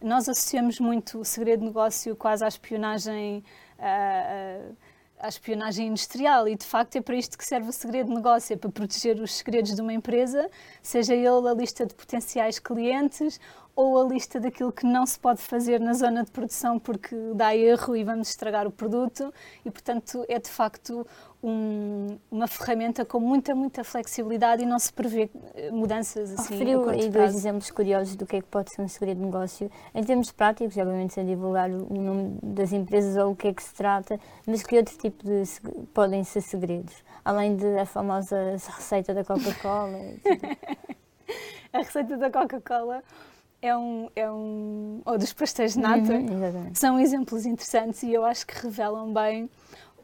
Nós 0.00 0.28
associamos 0.28 0.78
muito 0.78 1.18
o 1.18 1.24
segredo 1.24 1.60
de 1.60 1.66
negócio 1.66 2.14
quase 2.14 2.44
à 2.44 2.48
espionagem. 2.48 3.42
Uh, 3.78 4.70
uh, 4.70 4.76
à 5.18 5.28
espionagem 5.28 5.88
industrial. 5.88 6.48
E 6.48 6.56
de 6.56 6.64
facto 6.64 6.96
é 6.96 7.00
para 7.00 7.16
isto 7.16 7.36
que 7.36 7.44
serve 7.44 7.68
o 7.68 7.72
segredo 7.72 8.08
de 8.08 8.14
negócio, 8.14 8.54
é 8.54 8.56
para 8.56 8.70
proteger 8.70 9.20
os 9.20 9.34
segredos 9.34 9.74
de 9.74 9.80
uma 9.80 9.92
empresa, 9.92 10.50
seja 10.82 11.14
ele 11.14 11.48
a 11.48 11.54
lista 11.54 11.86
de 11.86 11.94
potenciais 11.94 12.58
clientes 12.58 13.40
ou 13.76 14.00
a 14.00 14.04
lista 14.08 14.40
daquilo 14.40 14.72
que 14.72 14.86
não 14.86 15.04
se 15.04 15.18
pode 15.18 15.42
fazer 15.42 15.78
na 15.78 15.92
zona 15.92 16.24
de 16.24 16.30
produção 16.30 16.78
porque 16.78 17.14
dá 17.34 17.54
erro 17.54 17.94
e 17.94 18.02
vamos 18.02 18.30
estragar 18.30 18.66
o 18.66 18.70
produto 18.70 19.32
e 19.66 19.70
portanto 19.70 20.24
é 20.28 20.38
de 20.38 20.48
facto 20.48 21.06
um, 21.42 22.18
uma 22.30 22.48
ferramenta 22.48 23.04
com 23.04 23.20
muita, 23.20 23.54
muita 23.54 23.84
flexibilidade 23.84 24.62
e 24.62 24.66
não 24.66 24.78
se 24.78 24.90
prevê 24.90 25.30
eh, 25.54 25.70
mudanças 25.70 26.32
assim. 26.32 26.54
Referiu 26.54 26.88
aí 26.88 27.10
dois 27.10 27.34
exemplos 27.34 27.70
curiosos 27.70 28.16
do 28.16 28.26
que 28.26 28.36
é 28.36 28.40
que 28.40 28.48
pode 28.48 28.72
ser 28.72 28.80
um 28.80 28.88
segredo 28.88 29.18
de 29.18 29.26
negócio. 29.26 29.70
Em 29.94 30.02
termos 30.02 30.32
práticos, 30.32 30.76
obviamente 30.78 31.12
sem 31.12 31.26
divulgar 31.26 31.70
o 31.70 32.00
nome 32.00 32.38
das 32.42 32.72
empresas 32.72 33.16
ou 33.16 33.32
o 33.32 33.36
que 33.36 33.48
é 33.48 33.54
que 33.54 33.62
se 33.62 33.74
trata, 33.74 34.18
mas 34.46 34.62
que 34.62 34.76
outro 34.78 34.96
tipo 34.96 35.22
de 35.22 35.42
podem 35.92 36.24
ser 36.24 36.40
segredos? 36.40 36.94
Além 37.22 37.56
da 37.56 37.84
famosa 37.84 38.56
receita 38.74 39.12
da 39.12 39.22
Coca-Cola? 39.22 39.98
a 41.72 41.78
receita 41.78 42.16
da 42.16 42.30
Coca-Cola 42.30 43.02
é 43.66 43.76
um, 43.76 44.08
é 44.14 44.30
um. 44.30 45.00
ou 45.04 45.18
dos 45.18 45.32
pastéis 45.32 45.74
de 45.74 45.80
nata, 45.80 46.12
uhum, 46.12 46.74
são 46.74 46.98
exemplos 46.98 47.46
interessantes 47.46 48.02
e 48.02 48.12
eu 48.12 48.24
acho 48.24 48.46
que 48.46 48.54
revelam 48.54 49.12
bem 49.12 49.50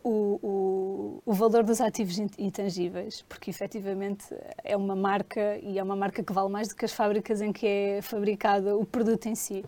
o, 0.04 0.38
o, 0.42 1.22
o, 1.24 1.32
valor 1.32 1.62
dos 1.62 1.80
ativos 1.80 2.18
intangíveis, 2.38 3.22
porque 3.28 3.50
efetivamente 3.50 4.24
é 4.64 4.76
uma 4.76 4.96
marca 4.96 5.58
e 5.62 5.78
é 5.78 5.82
uma 5.82 5.94
marca 5.94 6.22
que 6.22 6.32
vale 6.32 6.50
mais 6.50 6.68
do 6.68 6.74
que 6.74 6.84
as 6.84 6.92
fábricas 6.92 7.40
em 7.40 7.52
que 7.52 7.66
é 7.66 8.02
fabricado 8.02 8.80
o 8.80 8.84
produto 8.84 9.26
em 9.26 9.34
si. 9.34 9.64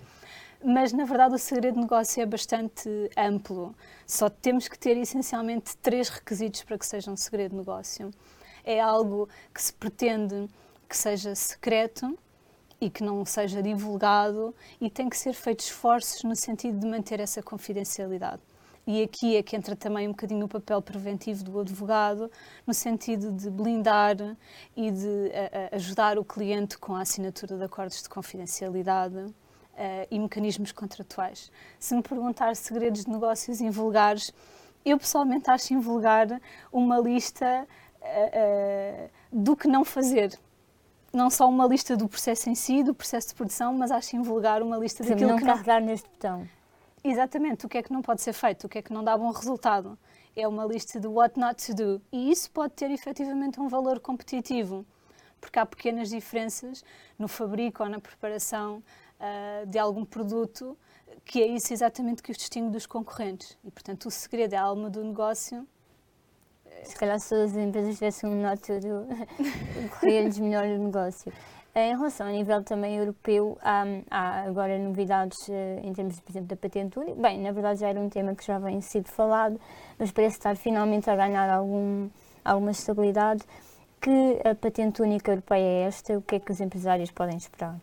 mas 0.64 0.92
na 0.92 1.04
verdade 1.04 1.34
o 1.34 1.38
segredo 1.38 1.74
de 1.74 1.80
negócio 1.82 2.22
é 2.22 2.26
bastante 2.26 2.88
amplo. 3.16 3.74
Só 4.06 4.28
temos 4.28 4.66
que 4.66 4.78
ter 4.78 4.96
essencialmente 4.96 5.76
três 5.76 6.08
requisitos 6.08 6.64
para 6.64 6.78
que 6.78 6.86
seja 6.86 7.10
um 7.10 7.16
segredo 7.16 7.52
de 7.52 7.58
negócio. 7.58 8.10
É 8.64 8.80
algo 8.80 9.28
que 9.52 9.62
se 9.62 9.72
pretende 9.72 10.48
que 10.88 10.96
seja 10.96 11.34
secreto 11.34 12.18
e 12.84 12.90
que 12.90 13.02
não 13.02 13.24
seja 13.24 13.62
divulgado 13.62 14.54
e 14.78 14.90
tem 14.90 15.08
que 15.08 15.16
ser 15.16 15.32
feitos 15.32 15.66
esforços 15.66 16.22
no 16.22 16.36
sentido 16.36 16.78
de 16.78 16.86
manter 16.86 17.18
essa 17.18 17.42
confidencialidade. 17.42 18.42
E 18.86 19.02
aqui 19.02 19.36
é 19.36 19.42
que 19.42 19.56
entra 19.56 19.74
também 19.74 20.06
um 20.06 20.10
bocadinho 20.10 20.44
o 20.44 20.48
papel 20.48 20.82
preventivo 20.82 21.42
do 21.42 21.58
advogado, 21.58 22.30
no 22.66 22.74
sentido 22.74 23.32
de 23.32 23.48
blindar 23.48 24.16
e 24.76 24.90
de 24.90 25.32
a, 25.32 25.74
a 25.74 25.76
ajudar 25.76 26.18
o 26.18 26.24
cliente 26.24 26.76
com 26.76 26.94
a 26.94 27.00
assinatura 27.00 27.56
de 27.56 27.64
acordos 27.64 28.02
de 28.02 28.08
confidencialidade 28.10 29.16
uh, 29.16 29.32
e 30.10 30.18
mecanismos 30.18 30.70
contratuais. 30.70 31.50
Se 31.78 31.94
me 31.94 32.02
perguntar 32.02 32.54
segredos 32.54 33.06
de 33.06 33.10
negócios 33.10 33.62
invulgares, 33.62 34.30
eu 34.84 34.98
pessoalmente 34.98 35.48
acho 35.48 35.72
invulgar 35.72 36.38
uma 36.70 36.98
lista 36.98 37.66
uh, 38.02 39.06
uh, 39.06 39.10
do 39.32 39.56
que 39.56 39.66
não 39.66 39.86
fazer 39.86 40.38
não 41.16 41.30
só 41.30 41.48
uma 41.48 41.66
lista 41.66 41.96
do 41.96 42.08
processo 42.08 42.50
em 42.50 42.54
si, 42.54 42.82
do 42.82 42.94
processo 42.94 43.28
de 43.28 43.34
produção, 43.34 43.72
mas 43.74 43.90
acho 43.90 44.16
invulgar 44.16 44.62
uma 44.62 44.76
lista 44.76 45.02
daquilo 45.04 45.30
não 45.30 45.38
que 45.38 45.44
não 45.44 45.54
carregar 45.54 45.80
neste 45.80 46.08
botão. 46.08 46.48
Exatamente, 47.02 47.66
o 47.66 47.68
que 47.68 47.78
é 47.78 47.82
que 47.82 47.92
não 47.92 48.02
pode 48.02 48.22
ser 48.22 48.32
feito, 48.32 48.64
o 48.64 48.68
que 48.68 48.78
é 48.78 48.82
que 48.82 48.92
não 48.92 49.04
dá 49.04 49.16
bom 49.16 49.30
resultado. 49.30 49.98
É 50.34 50.48
uma 50.48 50.64
lista 50.64 50.98
de 50.98 51.06
what 51.06 51.38
not 51.38 51.64
to 51.66 51.74
do. 51.74 52.02
E 52.10 52.30
isso 52.30 52.50
pode 52.50 52.72
ter 52.72 52.90
efetivamente 52.90 53.60
um 53.60 53.68
valor 53.68 54.00
competitivo, 54.00 54.84
porque 55.40 55.58
há 55.58 55.66
pequenas 55.66 56.08
diferenças 56.08 56.82
no 57.18 57.28
fabrico 57.28 57.82
ou 57.82 57.88
na 57.88 58.00
preparação 58.00 58.82
uh, 59.20 59.66
de 59.66 59.78
algum 59.78 60.04
produto 60.04 60.76
que 61.24 61.42
é 61.42 61.46
isso 61.46 61.72
exatamente 61.72 62.22
que 62.22 62.30
os 62.30 62.36
distingue 62.36 62.70
dos 62.70 62.86
concorrentes. 62.86 63.56
E, 63.64 63.70
portanto, 63.70 64.06
o 64.06 64.10
segredo 64.10 64.54
é 64.54 64.56
a 64.56 64.62
alma 64.62 64.90
do 64.90 65.02
negócio. 65.02 65.66
Se 66.82 66.96
calhar 66.96 67.18
se 67.18 67.28
todas 67.30 67.52
as 67.52 67.56
empresas 67.56 67.94
tivessem 67.94 68.28
um 68.28 68.42
not 68.42 68.60
to 68.60 68.80
do, 68.80 69.06
corria-lhes 70.00 70.38
melhor 70.38 70.64
o 70.64 70.78
negócio. 70.78 71.32
Em 71.76 71.96
relação 71.96 72.28
a 72.28 72.30
nível 72.30 72.62
também 72.62 72.96
europeu, 72.96 73.58
há, 73.60 73.84
há 74.08 74.42
agora 74.42 74.78
novidades 74.78 75.48
eh, 75.48 75.80
em 75.82 75.92
termos, 75.92 76.20
por 76.20 76.30
exemplo, 76.30 76.48
da 76.48 76.56
patente 76.56 76.96
única. 76.96 77.20
Bem, 77.20 77.40
na 77.40 77.50
verdade 77.50 77.80
já 77.80 77.88
era 77.88 77.98
um 77.98 78.08
tema 78.08 78.32
que 78.34 78.46
já 78.46 78.60
vem 78.60 78.80
sido 78.80 79.08
falado, 79.08 79.60
mas 79.98 80.12
parece 80.12 80.36
estar 80.36 80.56
finalmente 80.56 81.10
a 81.10 81.16
ganhar 81.16 81.50
algum, 81.50 82.08
alguma 82.44 82.70
estabilidade. 82.70 83.42
Que 84.00 84.40
a 84.48 84.54
patente 84.54 85.02
única 85.02 85.32
europeia 85.32 85.64
é 85.64 85.80
esta? 85.88 86.16
O 86.16 86.22
que 86.22 86.36
é 86.36 86.38
que 86.38 86.52
os 86.52 86.60
empresários 86.60 87.10
podem 87.10 87.36
esperar? 87.36 87.76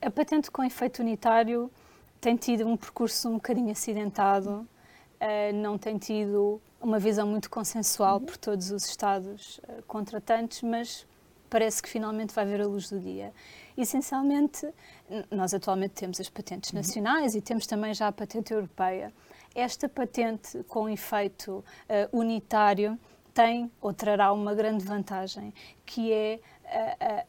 A 0.00 0.10
patente 0.12 0.48
com 0.48 0.62
efeito 0.62 1.00
unitário 1.00 1.68
tem 2.20 2.36
tido 2.36 2.68
um 2.68 2.76
percurso 2.76 3.28
um 3.28 3.34
bocadinho 3.34 3.72
acidentado, 3.72 4.64
uh, 5.20 5.52
não 5.54 5.76
tem 5.78 5.98
tido 5.98 6.60
uma 6.80 6.98
visão 6.98 7.26
muito 7.26 7.50
consensual 7.50 8.20
por 8.20 8.36
todos 8.36 8.70
os 8.70 8.84
Estados 8.84 9.58
uh, 9.58 9.82
contratantes, 9.86 10.62
mas 10.62 11.06
parece 11.50 11.82
que 11.82 11.88
finalmente 11.88 12.34
vai 12.34 12.44
ver 12.44 12.60
a 12.60 12.66
luz 12.66 12.88
do 12.90 13.00
dia. 13.00 13.32
Essencialmente, 13.76 14.68
nós 15.30 15.54
atualmente 15.54 15.92
temos 15.92 16.20
as 16.20 16.28
patentes 16.28 16.70
uhum. 16.70 16.78
nacionais 16.78 17.34
e 17.34 17.40
temos 17.40 17.66
também 17.66 17.94
já 17.94 18.08
a 18.08 18.12
patente 18.12 18.52
europeia. 18.52 19.12
Esta 19.54 19.88
patente 19.88 20.62
com 20.64 20.88
efeito 20.88 21.64
uh, 22.12 22.18
unitário 22.18 22.98
tem 23.32 23.70
ou 23.80 23.92
trará 23.92 24.32
uma 24.32 24.54
grande 24.54 24.84
vantagem, 24.84 25.54
que 25.86 26.12
é 26.12 26.40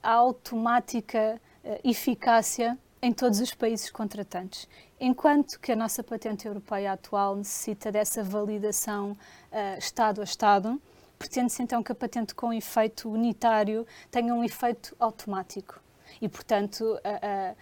a, 0.02 0.10
a 0.10 0.14
automática 0.14 1.40
eficácia 1.84 2.78
em 3.02 3.14
todos 3.14 3.40
os 3.40 3.54
países 3.54 3.90
contratantes. 3.90 4.68
Enquanto 5.00 5.60
que 5.60 5.72
a 5.72 5.76
nossa 5.76 6.04
patente 6.04 6.48
europeia 6.48 6.94
atual 6.94 7.36
necessita 7.36 7.92
dessa 7.92 8.24
validação 8.24 9.12
uh, 9.12 9.78
Estado 9.78 10.22
a 10.22 10.24
Estado, 10.24 10.82
pretende-se 11.18 11.62
então 11.64 11.82
que 11.82 11.92
a 11.92 11.96
patente 11.96 12.36
com 12.36 12.54
efeito 12.54 13.10
unitário 13.10 13.86
tenha 14.12 14.34
um 14.34 14.44
efeito 14.44 14.96
automático 15.00 15.82
e, 16.22 16.28
portanto, 16.28 17.00
a, 17.04 17.52
a, 17.52 17.56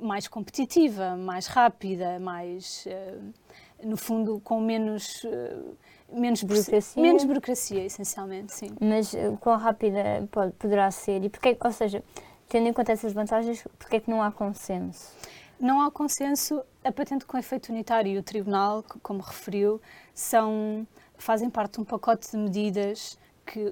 mais 0.00 0.26
competitiva, 0.26 1.16
mais 1.16 1.46
rápida, 1.46 2.18
mais, 2.18 2.86
uh, 2.86 3.86
no 3.86 3.96
fundo, 3.96 4.40
com 4.40 4.60
menos. 4.60 5.24
Uh, 5.24 5.76
menos 6.12 6.42
burocracia. 6.42 7.02
menos 7.02 7.24
burocracia, 7.24 7.84
essencialmente, 7.84 8.52
sim. 8.52 8.70
Mas 8.80 9.12
uh, 9.12 9.36
quão 9.40 9.56
rápida 9.56 10.26
pode, 10.30 10.52
poderá 10.52 10.90
ser? 10.90 11.24
E 11.24 11.28
porque, 11.28 11.56
ou 11.62 11.72
seja, 11.72 12.02
tendo 12.52 12.68
em 12.68 12.72
conta 12.74 12.92
essas 12.92 13.14
vantagens, 13.14 13.64
porquê 13.78 13.96
é 13.96 14.00
que 14.00 14.10
não 14.10 14.22
há 14.22 14.30
consenso? 14.30 15.10
Não 15.58 15.80
há 15.80 15.90
consenso. 15.90 16.62
A 16.84 16.92
patente 16.92 17.24
com 17.24 17.38
efeito 17.38 17.70
unitário 17.72 18.12
e 18.12 18.18
o 18.18 18.22
Tribunal, 18.22 18.84
como 19.02 19.22
referiu, 19.22 19.80
são 20.14 20.86
fazem 21.16 21.48
parte 21.48 21.74
de 21.74 21.80
um 21.80 21.84
pacote 21.84 22.30
de 22.30 22.36
medidas 22.36 23.18
que, 23.46 23.70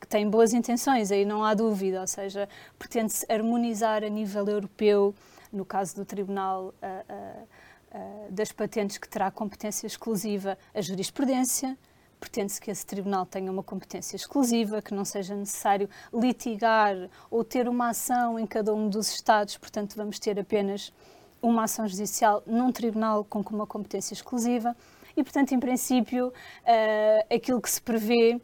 que 0.00 0.06
têm 0.08 0.30
boas 0.30 0.54
intenções, 0.54 1.10
aí 1.10 1.26
não 1.26 1.44
há 1.44 1.52
dúvida, 1.52 2.00
ou 2.00 2.06
seja, 2.06 2.48
pretende-se 2.78 3.30
harmonizar 3.30 4.02
a 4.02 4.08
nível 4.08 4.46
europeu, 4.48 5.14
no 5.52 5.66
caso 5.66 5.94
do 5.94 6.04
Tribunal 6.06 6.72
uh, 6.82 7.42
uh, 7.42 7.46
das 8.30 8.52
Patentes, 8.52 8.96
que 8.96 9.08
terá 9.08 9.30
competência 9.30 9.86
exclusiva, 9.86 10.56
a 10.74 10.80
jurisprudência. 10.80 11.76
Pretende-se 12.24 12.58
que 12.58 12.70
esse 12.70 12.86
tribunal 12.86 13.26
tenha 13.26 13.52
uma 13.52 13.62
competência 13.62 14.16
exclusiva, 14.16 14.80
que 14.80 14.94
não 14.94 15.04
seja 15.04 15.34
necessário 15.34 15.90
litigar 16.10 16.96
ou 17.30 17.44
ter 17.44 17.68
uma 17.68 17.90
ação 17.90 18.38
em 18.38 18.46
cada 18.46 18.74
um 18.74 18.88
dos 18.88 19.12
Estados, 19.12 19.58
portanto, 19.58 19.94
vamos 19.94 20.18
ter 20.18 20.40
apenas 20.40 20.90
uma 21.42 21.64
ação 21.64 21.86
judicial 21.86 22.42
num 22.46 22.72
tribunal 22.72 23.24
com 23.24 23.40
uma 23.50 23.66
competência 23.66 24.14
exclusiva 24.14 24.74
e, 25.14 25.22
portanto, 25.22 25.52
em 25.52 25.60
princípio, 25.60 26.28
uh, 26.28 27.34
aquilo 27.34 27.60
que 27.60 27.70
se 27.70 27.82
prevê 27.82 28.40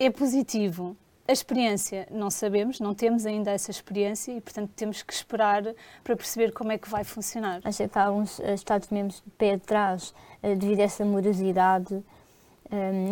é 0.00 0.10
positivo. 0.10 0.96
A 1.26 1.30
experiência 1.30 2.08
não 2.10 2.28
sabemos, 2.28 2.80
não 2.80 2.92
temos 2.92 3.24
ainda 3.24 3.52
essa 3.52 3.70
experiência 3.70 4.32
e, 4.32 4.40
portanto, 4.40 4.72
temos 4.74 5.00
que 5.00 5.12
esperar 5.12 5.62
para 6.02 6.16
perceber 6.16 6.52
como 6.52 6.72
é 6.72 6.76
que 6.76 6.90
vai 6.90 7.04
funcionar. 7.04 7.60
Acha 7.62 7.88
que 7.88 7.96
há 7.96 8.06
alguns 8.06 8.40
eh, 8.40 8.54
Estados-membros 8.54 9.22
de 9.24 9.30
pé 9.30 9.54
atrás 9.54 10.12
uh, 10.42 10.56
devido 10.56 10.80
a 10.80 10.82
essa 10.82 11.04
morosidade 11.04 12.02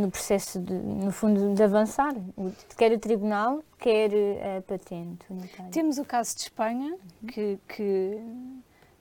no 0.01 0.11
processo, 0.11 0.59
de, 0.59 0.73
no 0.73 1.13
fundo, 1.13 1.55
de 1.55 1.63
avançar, 1.63 2.15
quer 2.77 2.93
o 2.93 2.99
Tribunal, 2.99 3.63
quer 3.79 4.11
a 4.59 4.63
patente 4.63 5.25
unitária? 5.29 5.71
Temos 5.71 5.99
o 5.99 6.05
caso 6.05 6.35
de 6.35 6.43
Espanha, 6.43 6.97
que, 7.29 7.59
que, 7.69 8.19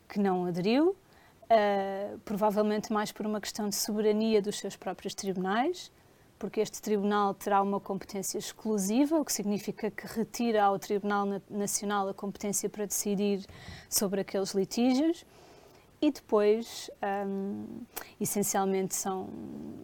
que 0.09 0.19
não 0.19 0.45
aderiu, 0.45 0.89
uh, 0.89 2.19
provavelmente 2.25 2.91
mais 2.91 3.11
por 3.11 3.25
uma 3.25 3.39
questão 3.39 3.69
de 3.69 3.75
soberania 3.75 4.41
dos 4.41 4.59
seus 4.59 4.75
próprios 4.75 5.15
tribunais, 5.15 5.91
porque 6.37 6.61
este 6.61 6.81
tribunal 6.81 7.33
terá 7.33 7.61
uma 7.61 7.79
competência 7.79 8.37
exclusiva, 8.37 9.19
o 9.19 9.25
que 9.25 9.33
significa 9.33 9.91
que 9.91 10.07
retira 10.07 10.63
ao 10.63 10.79
Tribunal 10.79 11.25
Nacional 11.49 12.07
a 12.07 12.13
competência 12.13 12.69
para 12.69 12.85
decidir 12.85 13.45
sobre 13.89 14.21
aqueles 14.21 14.53
litígios. 14.53 15.25
E 16.01 16.11
depois, 16.11 16.89
um, 17.27 17.81
essencialmente, 18.21 18.95
são, 18.95 19.27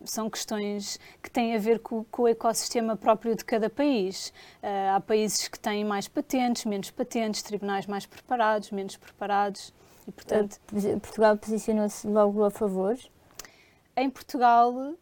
são 0.06 0.30
questões 0.30 0.98
que 1.22 1.30
têm 1.30 1.54
a 1.54 1.60
ver 1.60 1.80
com, 1.80 2.06
com 2.06 2.24
o 2.24 2.28
ecossistema 2.28 2.96
próprio 2.96 3.36
de 3.36 3.44
cada 3.44 3.70
país. 3.70 4.30
Uh, 4.64 4.96
há 4.96 5.02
países 5.02 5.50
que 5.50 5.60
têm 5.60 5.84
mais 5.84 6.08
patentes, 6.08 6.64
menos 6.64 6.90
patentes, 6.90 7.42
tribunais 7.42 7.86
mais 7.86 8.06
preparados, 8.06 8.72
menos 8.72 8.96
preparados. 8.96 9.74
E, 10.08 10.12
portanto, 10.12 10.58
Portugal 11.02 11.36
posicionou-se 11.36 12.08
logo 12.08 12.46
a 12.46 12.52
favor? 12.52 12.98
Em 13.98 14.10
Portugal 14.10 14.72
uh, 14.74 14.96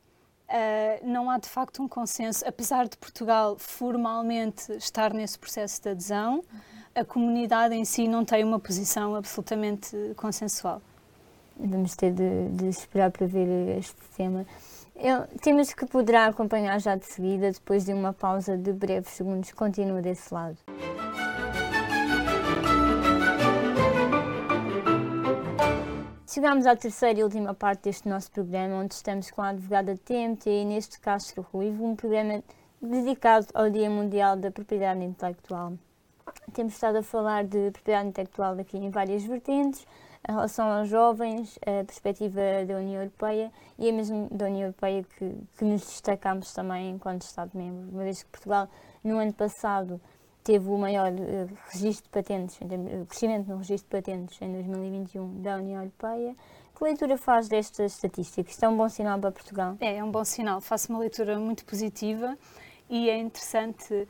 não 1.04 1.30
há 1.30 1.38
de 1.38 1.50
facto 1.50 1.84
um 1.84 1.88
consenso, 1.88 2.44
apesar 2.48 2.88
de 2.88 2.98
Portugal 2.98 3.56
formalmente 3.60 4.72
estar 4.74 5.14
nesse 5.14 5.38
processo 5.38 5.80
de 5.82 5.90
adesão, 5.90 6.36
uhum. 6.36 6.60
a 6.96 7.06
comunidade 7.06 7.76
em 7.76 7.86
si 7.86 8.08
não 8.08 8.26
tem 8.26 8.44
uma 8.44 8.60
posição 8.60 9.16
absolutamente 9.16 9.96
consensual. 10.16 10.82
Vamos 11.58 11.96
ter 11.96 12.12
de, 12.12 12.50
de 12.50 12.68
esperar 12.68 13.12
para 13.12 13.28
ver 13.28 13.78
este 13.78 14.02
tema. 14.16 14.46
Eu, 14.96 15.28
temas 15.42 15.74
que 15.74 15.86
poderá 15.86 16.28
acompanhar 16.28 16.80
já 16.80 16.96
de 16.96 17.06
seguida, 17.06 17.52
depois 17.52 17.86
de 17.86 17.94
uma 17.94 18.14
pausa 18.14 18.58
de 18.58 18.72
breves 18.72 19.10
segundos. 19.10 19.52
Continua 19.52 20.02
desse 20.02 20.34
lado. 20.34 20.58
Chegamos 26.34 26.66
à 26.66 26.76
terceira 26.76 27.20
e 27.20 27.24
última 27.24 27.54
parte 27.54 27.84
deste 27.84 28.10
nosso 28.10 28.32
programa, 28.32 28.78
onde 28.78 28.96
estamos 28.96 29.30
com 29.30 29.42
a 29.42 29.50
advogada 29.50 29.96
TMT 29.96 30.50
Inês 30.50 30.88
de 30.88 31.00
Castro 31.00 31.46
Ruivo, 31.54 31.86
um 31.86 31.96
programa 31.96 32.44
dedicado 32.82 33.46
ao 33.54 33.70
Dia 33.70 33.90
Mundial 33.90 34.36
da 34.36 34.50
Propriedade 34.50 35.04
Intelectual. 35.04 35.74
Temos 36.52 36.74
estado 36.74 36.98
a 36.98 37.04
falar 37.04 37.44
de 37.44 37.70
propriedade 37.72 38.10
intelectual 38.10 38.60
aqui 38.60 38.78
em 38.78 38.90
várias 38.90 39.24
vertentes, 39.24 39.86
em 40.28 40.32
relação 40.32 40.72
aos 40.72 40.88
jovens, 40.88 41.60
a 41.62 41.84
perspectiva 41.84 42.40
da 42.66 42.76
União 42.76 43.02
Europeia 43.02 43.52
e 43.78 43.90
é 43.90 43.92
mesmo 43.92 44.30
da 44.32 44.46
União 44.46 44.62
Europeia 44.62 45.04
que, 45.18 45.36
que 45.58 45.66
nos 45.66 45.82
destacamos 45.82 46.54
também 46.54 46.92
enquanto 46.92 47.24
Estado-membro, 47.24 47.90
uma 47.92 48.04
vez 48.04 48.24
que 48.24 48.30
Portugal, 48.30 48.70
no 49.04 49.18
ano 49.18 49.34
passado, 49.34 50.00
teve 50.44 50.70
o 50.70 50.78
maior 50.78 51.12
uh, 51.12 51.50
registro 51.72 52.06
de 52.06 52.10
patentes, 52.10 52.58
o 52.62 53.06
crescimento 53.06 53.48
no 53.50 53.58
registro 53.58 53.90
de 53.90 54.04
patentes 54.04 54.42
em 54.42 54.52
2021 54.52 55.42
da 55.42 55.58
União 55.58 55.82
Europeia. 55.82 56.36
Que 56.76 56.84
leitura 56.84 57.18
faz 57.18 57.48
destas 57.48 57.94
estatísticas? 57.94 58.54
Isto 58.54 58.66
é 58.66 58.70
um 58.70 58.76
bom 58.76 58.90
sinal 58.90 59.20
para 59.20 59.32
Portugal? 59.32 59.78
É, 59.80 59.98
é 59.98 60.04
um 60.04 60.12
bom 60.12 60.24
sinal. 60.24 60.60
Faço 60.60 60.92
uma 60.92 61.00
leitura 61.00 61.38
muito 61.38 61.64
positiva 61.66 62.38
e 62.90 63.10
é 63.10 63.18
interessante, 63.18 64.08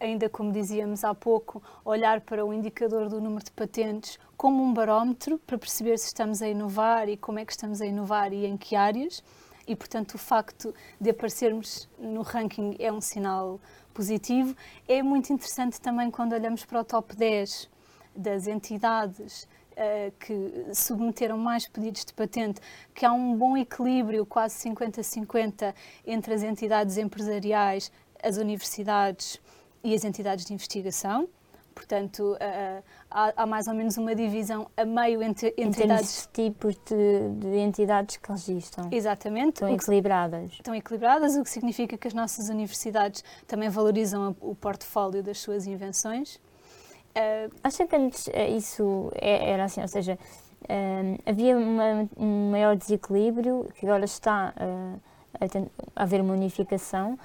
ainda 0.00 0.28
como 0.28 0.52
dizíamos 0.52 1.04
há 1.04 1.14
pouco, 1.14 1.62
olhar 1.84 2.20
para 2.20 2.44
o 2.44 2.52
indicador 2.52 3.08
do 3.08 3.20
número 3.20 3.44
de 3.44 3.50
patentes 3.52 4.18
como 4.36 4.62
um 4.62 4.72
barómetro 4.72 5.38
para 5.38 5.58
perceber 5.58 5.98
se 5.98 6.06
estamos 6.06 6.42
a 6.42 6.48
inovar 6.48 7.08
e 7.08 7.16
como 7.16 7.38
é 7.38 7.44
que 7.44 7.52
estamos 7.52 7.80
a 7.80 7.86
inovar 7.86 8.32
e 8.32 8.46
em 8.46 8.56
que 8.56 8.74
áreas. 8.76 9.22
E, 9.66 9.76
portanto, 9.76 10.14
o 10.14 10.18
facto 10.18 10.74
de 10.98 11.10
aparecermos 11.10 11.88
no 11.98 12.22
ranking 12.22 12.74
é 12.78 12.90
um 12.90 13.00
sinal 13.00 13.60
positivo. 13.92 14.56
É 14.88 15.02
muito 15.02 15.32
interessante 15.32 15.80
também 15.80 16.10
quando 16.10 16.32
olhamos 16.32 16.64
para 16.64 16.80
o 16.80 16.84
top 16.84 17.14
10 17.14 17.68
das 18.16 18.46
entidades 18.46 19.46
que 20.18 20.66
submeteram 20.74 21.38
mais 21.38 21.68
pedidos 21.68 22.04
de 22.04 22.12
patente, 22.12 22.60
que 22.94 23.04
há 23.04 23.12
um 23.12 23.36
bom 23.36 23.56
equilíbrio, 23.56 24.26
quase 24.26 24.68
50-50, 24.68 25.74
entre 26.06 26.34
as 26.34 26.42
entidades 26.42 26.96
empresariais, 26.98 27.92
as 28.22 28.36
universidades 28.36 29.40
e 29.82 29.94
as 29.94 30.04
entidades 30.04 30.44
de 30.44 30.52
investigação. 30.52 31.28
Portanto, 31.78 32.32
uh, 32.32 32.82
há, 33.08 33.32
há, 33.36 33.46
mais 33.46 33.68
ou 33.68 33.74
menos 33.74 33.96
uma 33.96 34.12
divisão 34.12 34.68
a 34.76 34.84
meio 34.84 35.22
entre 35.22 35.54
entidades. 35.56 36.28
tipos 36.32 36.74
de, 36.74 37.28
de, 37.38 37.56
entidades 37.58 38.16
que 38.16 38.32
registram. 38.32 38.88
Exatamente. 38.90 39.54
Estão 39.54 39.72
equilibradas. 39.72 40.52
Estão 40.54 40.74
equilibradas, 40.74 41.36
o 41.36 41.44
que 41.44 41.50
significa 41.50 41.96
que 41.96 42.08
as 42.08 42.14
nossas 42.14 42.48
universidades 42.48 43.22
também 43.46 43.68
valorizam 43.68 44.34
o 44.40 44.56
portfólio 44.56 45.22
das 45.22 45.38
suas 45.38 45.68
invenções. 45.68 46.40
Uh, 47.18 47.52
Acha 47.64 47.84
que 47.84 47.96
antes 47.96 48.28
eh, 48.28 48.50
isso 48.50 49.10
é, 49.16 49.50
era 49.50 49.64
assim, 49.64 49.80
ou 49.80 49.88
seja, 49.88 50.16
uh, 50.62 51.22
havia 51.26 51.58
uma, 51.58 52.08
um 52.16 52.50
maior 52.52 52.76
desequilíbrio, 52.76 53.68
que 53.74 53.84
agora 53.84 54.04
está 54.04 54.54
uh, 54.56 55.00
a, 55.34 56.00
a 56.00 56.02
haver 56.04 56.20
uma 56.20 56.32
unificação, 56.32 57.18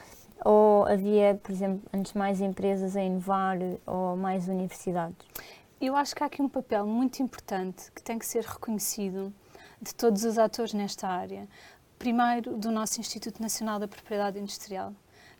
ou 0.43 0.86
havia, 0.88 1.39
por 1.43 1.51
exemplo, 1.51 1.82
antes 1.93 2.13
mais 2.13 2.41
empresas 2.41 2.95
a 2.95 3.03
inovar 3.03 3.58
ou 3.86 4.17
mais 4.17 4.47
universidades? 4.47 5.15
Eu 5.79 5.95
acho 5.95 6.15
que 6.15 6.23
há 6.23 6.25
aqui 6.25 6.41
um 6.41 6.49
papel 6.49 6.88
muito 6.88 7.21
importante 7.21 7.91
que 7.91 8.01
tem 8.01 8.17
que 8.17 8.25
ser 8.25 8.43
reconhecido 8.43 9.32
de 9.79 9.93
todos 9.93 10.23
os 10.23 10.39
atores 10.39 10.73
nesta 10.73 11.08
área. 11.08 11.47
Primeiro, 11.99 12.58
do 12.58 12.71
nosso 12.71 12.99
Instituto 12.99 13.41
Nacional 13.41 13.79
da 13.79 13.88
Propriedade 13.88 14.39
Industrial. 14.39 14.91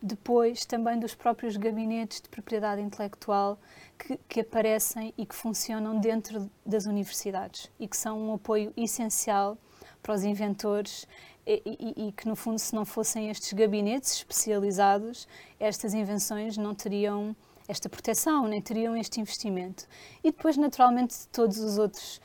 Depois, 0.06 0.66
também 0.66 1.00
dos 1.00 1.14
próprios 1.14 1.56
gabinetes 1.56 2.20
de 2.20 2.28
propriedade 2.28 2.82
intelectual 2.82 3.58
que, 3.98 4.18
que, 4.28 4.40
aparecem 4.40 5.14
e 5.16 5.24
que 5.24 5.34
funcionam 5.34 5.98
dentro 5.98 6.50
das 6.66 6.84
universidades 6.84 7.70
e 7.80 7.88
que 7.88 7.96
são 7.96 8.20
um 8.20 8.34
apoio 8.34 8.70
essencial 8.76 9.56
para 10.02 10.14
os 10.14 10.22
inventores 10.22 11.08
e, 11.46 11.62
e, 11.64 12.08
e, 12.08 12.12
que, 12.12 12.28
no 12.28 12.36
fundo, 12.36 12.58
se 12.58 12.74
não 12.74 12.84
fossem 12.84 13.30
estes 13.30 13.54
gabinetes 13.54 14.12
especializados, 14.12 15.26
estas 15.58 15.94
invenções 15.94 16.58
não 16.58 16.74
teriam 16.74 17.34
esta 17.66 17.88
proteção, 17.88 18.46
nem 18.46 18.60
teriam 18.60 18.94
este 18.94 19.22
investimento. 19.22 19.86
E 20.22 20.30
depois, 20.30 20.58
naturalmente, 20.58 21.26
todos 21.32 21.56
os 21.60 21.78
outros 21.78 22.20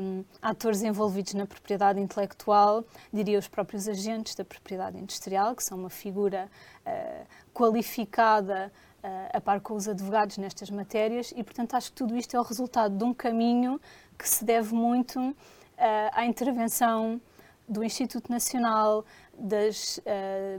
um, 0.00 0.24
atores 0.42 0.82
envolvidos 0.82 1.34
na 1.34 1.46
propriedade 1.46 2.00
intelectual, 2.00 2.84
diria 3.12 3.38
os 3.38 3.48
próprios 3.48 3.88
agentes 3.88 4.34
da 4.34 4.44
propriedade 4.44 4.98
industrial, 4.98 5.54
que 5.54 5.64
são 5.64 5.78
uma 5.78 5.90
figura 5.90 6.48
uh, 6.86 7.26
qualificada 7.52 8.72
uh, 9.02 9.06
a 9.32 9.40
par 9.40 9.60
com 9.60 9.74
os 9.74 9.88
advogados 9.88 10.38
nestas 10.38 10.70
matérias, 10.70 11.32
e, 11.36 11.42
portanto, 11.42 11.74
acho 11.74 11.90
que 11.90 11.96
tudo 11.96 12.16
isto 12.16 12.36
é 12.36 12.40
o 12.40 12.42
resultado 12.42 12.96
de 12.96 13.04
um 13.04 13.14
caminho 13.14 13.80
que 14.18 14.28
se 14.28 14.44
deve 14.44 14.74
muito 14.74 15.34
à 16.12 16.24
intervenção 16.24 17.20
do 17.68 17.82
Instituto 17.82 18.30
Nacional, 18.30 19.04
das, 19.36 19.98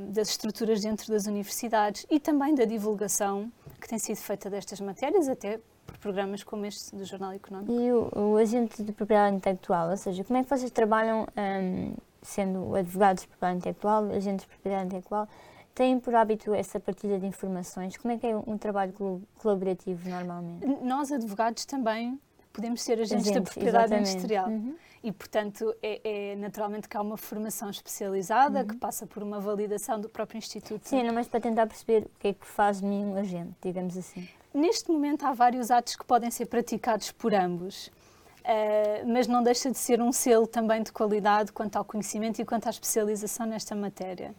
das 0.10 0.28
estruturas 0.28 0.82
dentro 0.82 1.10
das 1.10 1.26
universidades 1.26 2.06
e 2.10 2.20
também 2.20 2.54
da 2.54 2.66
divulgação 2.66 3.50
que 3.80 3.88
tem 3.88 3.98
sido 3.98 4.18
feita 4.18 4.50
destas 4.50 4.82
matérias, 4.82 5.30
até 5.30 5.62
por 5.86 5.98
programas 5.98 6.44
como 6.44 6.66
este 6.66 6.96
do 6.96 7.06
Jornal 7.06 7.34
Económico. 7.34 7.72
E 7.72 7.92
o, 7.92 8.34
o 8.34 8.38
agente 8.38 8.84
de 8.84 8.92
propriedade 8.92 9.36
intelectual, 9.36 9.90
ou 9.90 9.98
seja, 9.98 10.24
como 10.24 10.40
é 10.40 10.44
que 10.44 10.50
vocês 10.50 10.72
trabalham, 10.72 11.28
um, 11.38 11.94
sendo 12.22 12.76
advogados 12.76 13.24
de 13.24 13.28
propriedade 13.28 13.60
intelectual, 13.60 14.06
agentes 14.12 14.46
de 14.46 14.48
propriedade 14.48 14.86
intelectual, 14.88 15.28
têm 15.74 16.00
por 16.00 16.16
hábito 16.16 16.54
essa 16.54 16.80
partilha 16.80 17.20
de 17.20 17.26
informações? 17.26 17.98
Como 17.98 18.14
é 18.14 18.18
que 18.18 18.26
é 18.26 18.36
um 18.36 18.58
trabalho 18.58 18.94
colaborativo 19.38 20.10
normalmente? 20.10 20.66
Nós, 20.82 21.12
advogados, 21.12 21.66
também 21.66 22.20
podemos 22.56 22.82
ser 22.82 22.94
agentes, 22.94 23.28
agentes 23.28 23.32
da 23.32 23.42
propriedade 23.42 23.86
exatamente. 23.86 24.10
industrial. 24.12 24.48
Uhum. 24.48 24.76
E, 25.04 25.12
portanto, 25.12 25.76
é, 25.84 26.32
é, 26.32 26.36
naturalmente 26.38 26.90
que 26.90 26.98
há 26.98 27.02
uma 27.02 27.18
formação 27.18 27.70
especializada 27.70 28.62
uhum. 28.62 28.68
que 28.68 28.76
passa 28.78 29.06
por 29.06 29.22
uma 29.22 29.40
validação 29.40 30.00
do 30.00 30.10
próprio 30.10 30.38
Instituto. 30.38 30.88
Sim, 30.88 31.12
mas 31.12 31.28
para 31.28 31.40
tentar 31.40 31.68
perceber 31.68 32.08
o 32.08 32.20
que 32.20 32.30
é 32.30 32.34
que 32.34 32.46
faz 32.46 32.80
de 32.80 32.88
mim 32.88 33.06
um 33.06 33.16
agente, 33.16 33.54
digamos 33.62 33.96
assim. 33.96 34.28
Neste 34.56 34.90
momento 34.90 35.26
há 35.26 35.34
vários 35.34 35.70
atos 35.70 35.98
que 35.98 36.06
podem 36.06 36.32
ser 36.32 36.46
praticados 36.46 37.12
por 37.12 37.34
ambos. 37.34 37.88
Uh, 37.88 39.12
mas 39.12 39.28
não 39.28 39.44
deixa 39.44 39.70
de 39.70 39.78
ser 39.78 40.00
um 40.02 40.14
selo 40.14 40.48
também 40.48 40.82
de 40.82 40.94
qualidade 40.94 41.52
quanto 41.52 41.76
ao 41.76 41.84
conhecimento 41.84 42.40
e 42.40 42.46
quanto 42.46 42.68
à 42.68 42.70
especialização 42.70 43.46
nesta 43.46 43.76
matéria. 43.76 44.34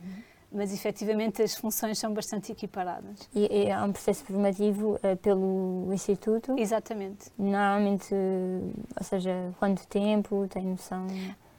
Mas 0.50 0.72
efetivamente 0.72 1.42
as 1.42 1.54
funções 1.54 1.98
são 1.98 2.14
bastante 2.14 2.50
equiparadas. 2.50 3.28
E, 3.34 3.70
há 3.70 3.84
um 3.84 3.92
processo 3.92 4.24
formativo 4.24 4.94
uh, 4.94 5.16
pelo 5.18 5.92
Instituto? 5.92 6.54
Exatamente. 6.56 7.30
Normalmente, 7.36 8.14
ou 8.14 9.04
seja, 9.04 9.52
quanto 9.58 9.86
tempo, 9.86 10.46
tem 10.48 10.64
noção? 10.64 11.08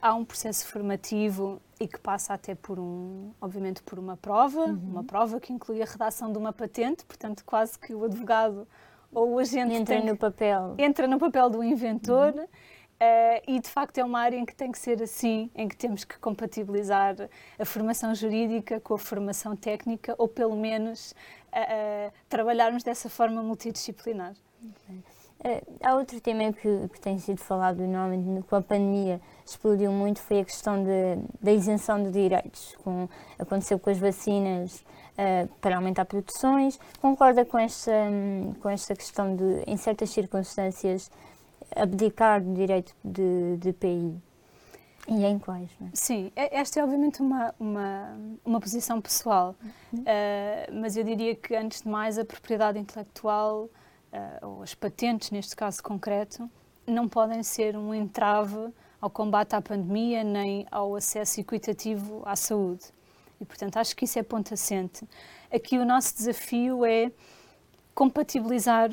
Há 0.02 0.16
um 0.16 0.26
processo 0.26 0.66
formativo 0.66 1.62
e 1.80 1.88
que 1.88 2.00
passa 2.00 2.34
até 2.34 2.56
por 2.56 2.80
um, 2.80 3.32
obviamente, 3.40 3.84
por 3.84 4.00
uma 4.00 4.18
prova, 4.18 4.66
uhum. 4.66 4.80
uma 4.84 5.04
prova 5.04 5.40
que 5.40 5.54
inclui 5.54 5.82
a 5.82 5.86
redação 5.86 6.32
de 6.32 6.38
uma 6.38 6.52
patente, 6.52 7.06
portanto, 7.06 7.44
quase 7.46 7.78
que 7.78 7.94
o 7.94 8.04
advogado 8.04 8.68
ou 9.14 9.34
o 9.34 9.40
agente 9.40 9.74
entra 9.74 10.04
no 10.04 10.18
papel 10.18 10.76
entra 10.78 11.08
no 11.08 11.18
papel 11.18 11.50
do 11.50 11.64
inventor. 11.64 12.34
Uhum 12.34 12.48
Uh, 12.98 13.38
e 13.48 13.60
de 13.60 13.70
facto 13.70 14.00
é 14.00 14.04
uma 14.04 14.20
área 14.20 14.38
em 14.38 14.44
que 14.44 14.56
tem 14.56 14.72
que 14.72 14.80
ser 14.80 15.04
assim, 15.04 15.52
em 15.54 15.68
que 15.68 15.78
temos 15.78 16.04
que 16.04 16.18
compatibilizar 16.18 17.16
a 17.60 17.64
formação 17.64 18.16
jurídica 18.16 18.80
com 18.80 18.96
a 18.96 18.98
formação 18.98 19.56
técnica, 19.56 20.16
ou 20.18 20.28
pelo 20.28 20.56
menos 20.56 21.12
uh, 21.12 22.08
uh, 22.08 22.12
trabalharmos 22.28 22.82
dessa 22.82 23.08
forma 23.08 23.44
multidisciplinar. 23.44 24.34
Há 25.82 25.96
outro 25.96 26.20
tema 26.20 26.52
que, 26.52 26.88
que, 26.90 27.00
tem 27.00 27.18
sido 27.20 27.40
falado 27.40 27.80
normalmente 27.80 28.46
com 28.48 28.56
a 28.56 28.62
pandemia, 28.62 29.22
explodiu 29.46 29.92
muito, 29.92 30.20
foi 30.20 30.40
a 30.40 30.46
questão 30.46 30.84
de, 30.84 31.18
da 31.42 31.52
isenção 31.52 32.04
de 32.04 32.12
direitos. 32.12 32.76
Com, 32.84 33.08
aconteceu 33.40 33.80
com 33.80 33.90
as 33.90 33.98
vacinas 33.98 34.84
para 35.62 35.76
aumentar 35.76 36.06
produções. 36.06 36.80
Concorda 37.02 37.44
com 37.44 37.58
esta, 37.58 37.92
com 38.62 38.70
esta 38.70 38.96
questão 38.96 39.36
de, 39.36 39.64
em 39.66 39.76
certas 39.78 40.10
circunstâncias, 40.12 41.10
abdicar 41.76 42.42
do 42.42 42.54
direito 42.54 42.96
de, 43.04 43.58
de 43.58 43.74
PI. 43.74 44.22
E 45.10 45.26
em 45.26 45.40
quais? 45.40 45.70
É? 45.82 45.86
Sim, 45.94 46.32
esta 46.36 46.82
é 46.82 46.84
obviamente 46.84 47.22
uma, 47.22 47.56
uma, 47.58 48.18
uma 48.44 48.60
posição 48.60 49.00
pessoal, 49.00 49.56
uhum. 49.94 50.02
uh, 50.02 50.82
mas 50.82 50.98
eu 50.98 51.04
diria 51.04 51.34
que 51.34 51.56
antes 51.56 51.82
de 51.82 51.88
mais 51.88 52.18
a 52.18 52.26
propriedade 52.26 52.78
intelectual, 52.78 53.64
uh, 53.64 53.70
ou 54.42 54.64
as 54.64 54.74
patentes 54.74 55.32
neste 55.32 55.56
caso 55.56 55.82
concreto, 55.84 56.50
não 56.86 57.08
podem 57.08 57.44
ser 57.44 57.76
um 57.76 57.94
entrave 57.94 58.74
ao 59.00 59.10
combate 59.10 59.56
à 59.56 59.62
pandemia 59.62 60.24
nem 60.24 60.66
ao 60.72 60.96
acesso 60.96 61.40
equitativo 61.40 62.24
à 62.26 62.36
saúde. 62.36 62.86
E 63.40 63.46
portanto 63.46 63.78
acho 63.78 63.96
que 63.96 64.06
isso 64.06 64.18
é 64.18 64.24
ponto 64.24 64.54
assente. 64.54 65.08
Aqui 65.52 65.78
o 65.78 65.86
nosso 65.86 66.16
desafio 66.16 66.86
é 66.86 67.12
compatibilizar, 67.94 68.90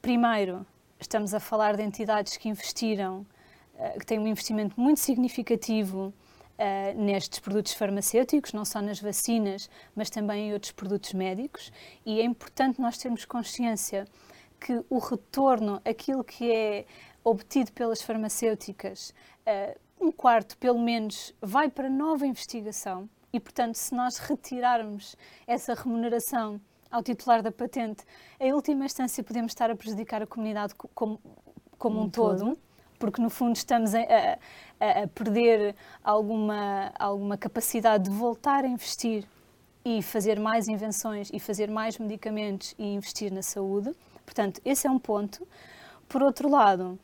primeiro, 0.00 0.66
Estamos 1.02 1.34
a 1.34 1.40
falar 1.40 1.76
de 1.76 1.82
entidades 1.82 2.36
que 2.36 2.48
investiram, 2.48 3.26
uh, 3.74 3.98
que 3.98 4.06
têm 4.06 4.20
um 4.20 4.26
investimento 4.28 4.80
muito 4.80 5.00
significativo 5.00 6.14
uh, 6.58 7.00
nestes 7.00 7.38
produtos 7.38 7.72
farmacêuticos, 7.72 8.52
não 8.52 8.64
só 8.64 8.80
nas 8.80 9.00
vacinas, 9.00 9.68
mas 9.94 10.10
também 10.10 10.48
em 10.48 10.52
outros 10.52 10.72
produtos 10.72 11.12
médicos. 11.12 11.72
E 12.04 12.20
é 12.20 12.24
importante 12.24 12.80
nós 12.80 12.98
termos 12.98 13.24
consciência 13.24 14.06
que 14.60 14.84
o 14.88 14.98
retorno, 14.98 15.80
aquilo 15.84 16.22
que 16.22 16.50
é 16.50 16.86
obtido 17.24 17.72
pelas 17.72 18.02
farmacêuticas, 18.02 19.12
uh, 19.46 19.78
um 20.00 20.10
quarto 20.10 20.56
pelo 20.58 20.78
menos 20.78 21.34
vai 21.40 21.68
para 21.68 21.88
nova 21.88 22.26
investigação. 22.26 23.08
E, 23.32 23.40
portanto, 23.40 23.76
se 23.76 23.94
nós 23.94 24.18
retirarmos 24.18 25.16
essa 25.46 25.74
remuneração 25.74 26.60
ao 26.90 27.02
titular 27.02 27.42
da 27.42 27.50
patente, 27.50 28.04
em 28.38 28.52
última 28.52 28.84
instância 28.84 29.24
podemos 29.24 29.52
estar 29.52 29.70
a 29.70 29.76
prejudicar 29.76 30.22
a 30.22 30.26
comunidade 30.26 30.74
como, 30.74 31.18
como 31.78 32.00
um, 32.00 32.04
um 32.04 32.10
todo, 32.10 32.38
todo, 32.38 32.58
porque 33.02 33.20
no 33.20 33.28
fundo 33.28 33.56
estamos 33.56 33.96
a, 33.96 33.98
a, 34.78 35.02
a, 35.02 35.08
perder 35.08 35.74
alguma, 36.04 36.92
alguma 36.96 37.36
capacidade 37.36 38.04
de 38.04 38.10
voltar 38.10 38.64
a 38.64 38.68
investir 38.68 39.24
e 39.84 40.00
fazer 40.00 40.38
mais 40.38 40.68
invenções 40.68 41.28
e 41.32 41.40
fazer 41.40 41.68
mais 41.68 41.98
medicamentos 41.98 42.76
e 42.78 42.94
investir 42.94 43.32
na 43.32 43.42
saúde. 43.42 43.92
Portanto, 44.24 44.60
esse 44.64 44.86
é 44.86 44.90
um 44.90 45.00
ponto. 45.00 45.44
Por 46.08 46.22
outro 46.22 46.48
lado, 46.48 46.96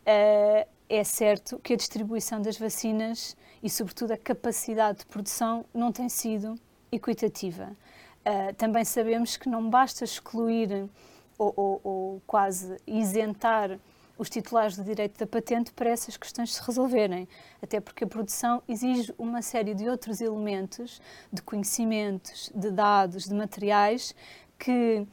uh, 0.00 0.68
é 0.86 1.02
certo 1.02 1.58
que 1.60 1.72
a 1.72 1.76
distribuição 1.76 2.42
das 2.42 2.58
vacinas 2.58 3.34
e, 3.62 3.70
sobretudo, 3.70 4.12
a 4.12 4.18
capacidade 4.18 4.98
de 4.98 5.06
produção 5.06 5.64
não 5.72 5.90
tem 5.90 6.10
sido 6.10 6.56
equitativa. 6.92 7.74
Uh, 8.20 8.54
também 8.56 8.84
sabemos 8.84 9.38
que 9.38 9.48
não 9.48 9.70
basta 9.70 10.04
excluir 10.04 10.90
ou, 11.38 11.54
ou, 11.56 11.80
ou, 11.82 12.22
quase 12.26 12.76
isentar 12.86 13.78
os 14.18 14.28
titulares 14.28 14.76
do 14.76 14.82
direito 14.82 15.16
da 15.18 15.26
patente 15.26 15.72
para 15.72 15.88
essas 15.88 16.16
questões 16.16 16.52
se 16.52 16.60
resolverem, 16.62 17.28
até 17.62 17.80
porque 17.80 18.02
a 18.02 18.06
produção 18.06 18.60
exige 18.68 19.14
uma 19.16 19.40
série 19.40 19.74
de 19.74 19.88
outros 19.88 20.20
elementos, 20.20 21.00
de 21.32 21.40
conhecimentos, 21.40 22.50
de 22.54 22.70
dados, 22.70 23.24
de 23.24 23.34
materiais, 23.34 24.14
que 24.58 25.06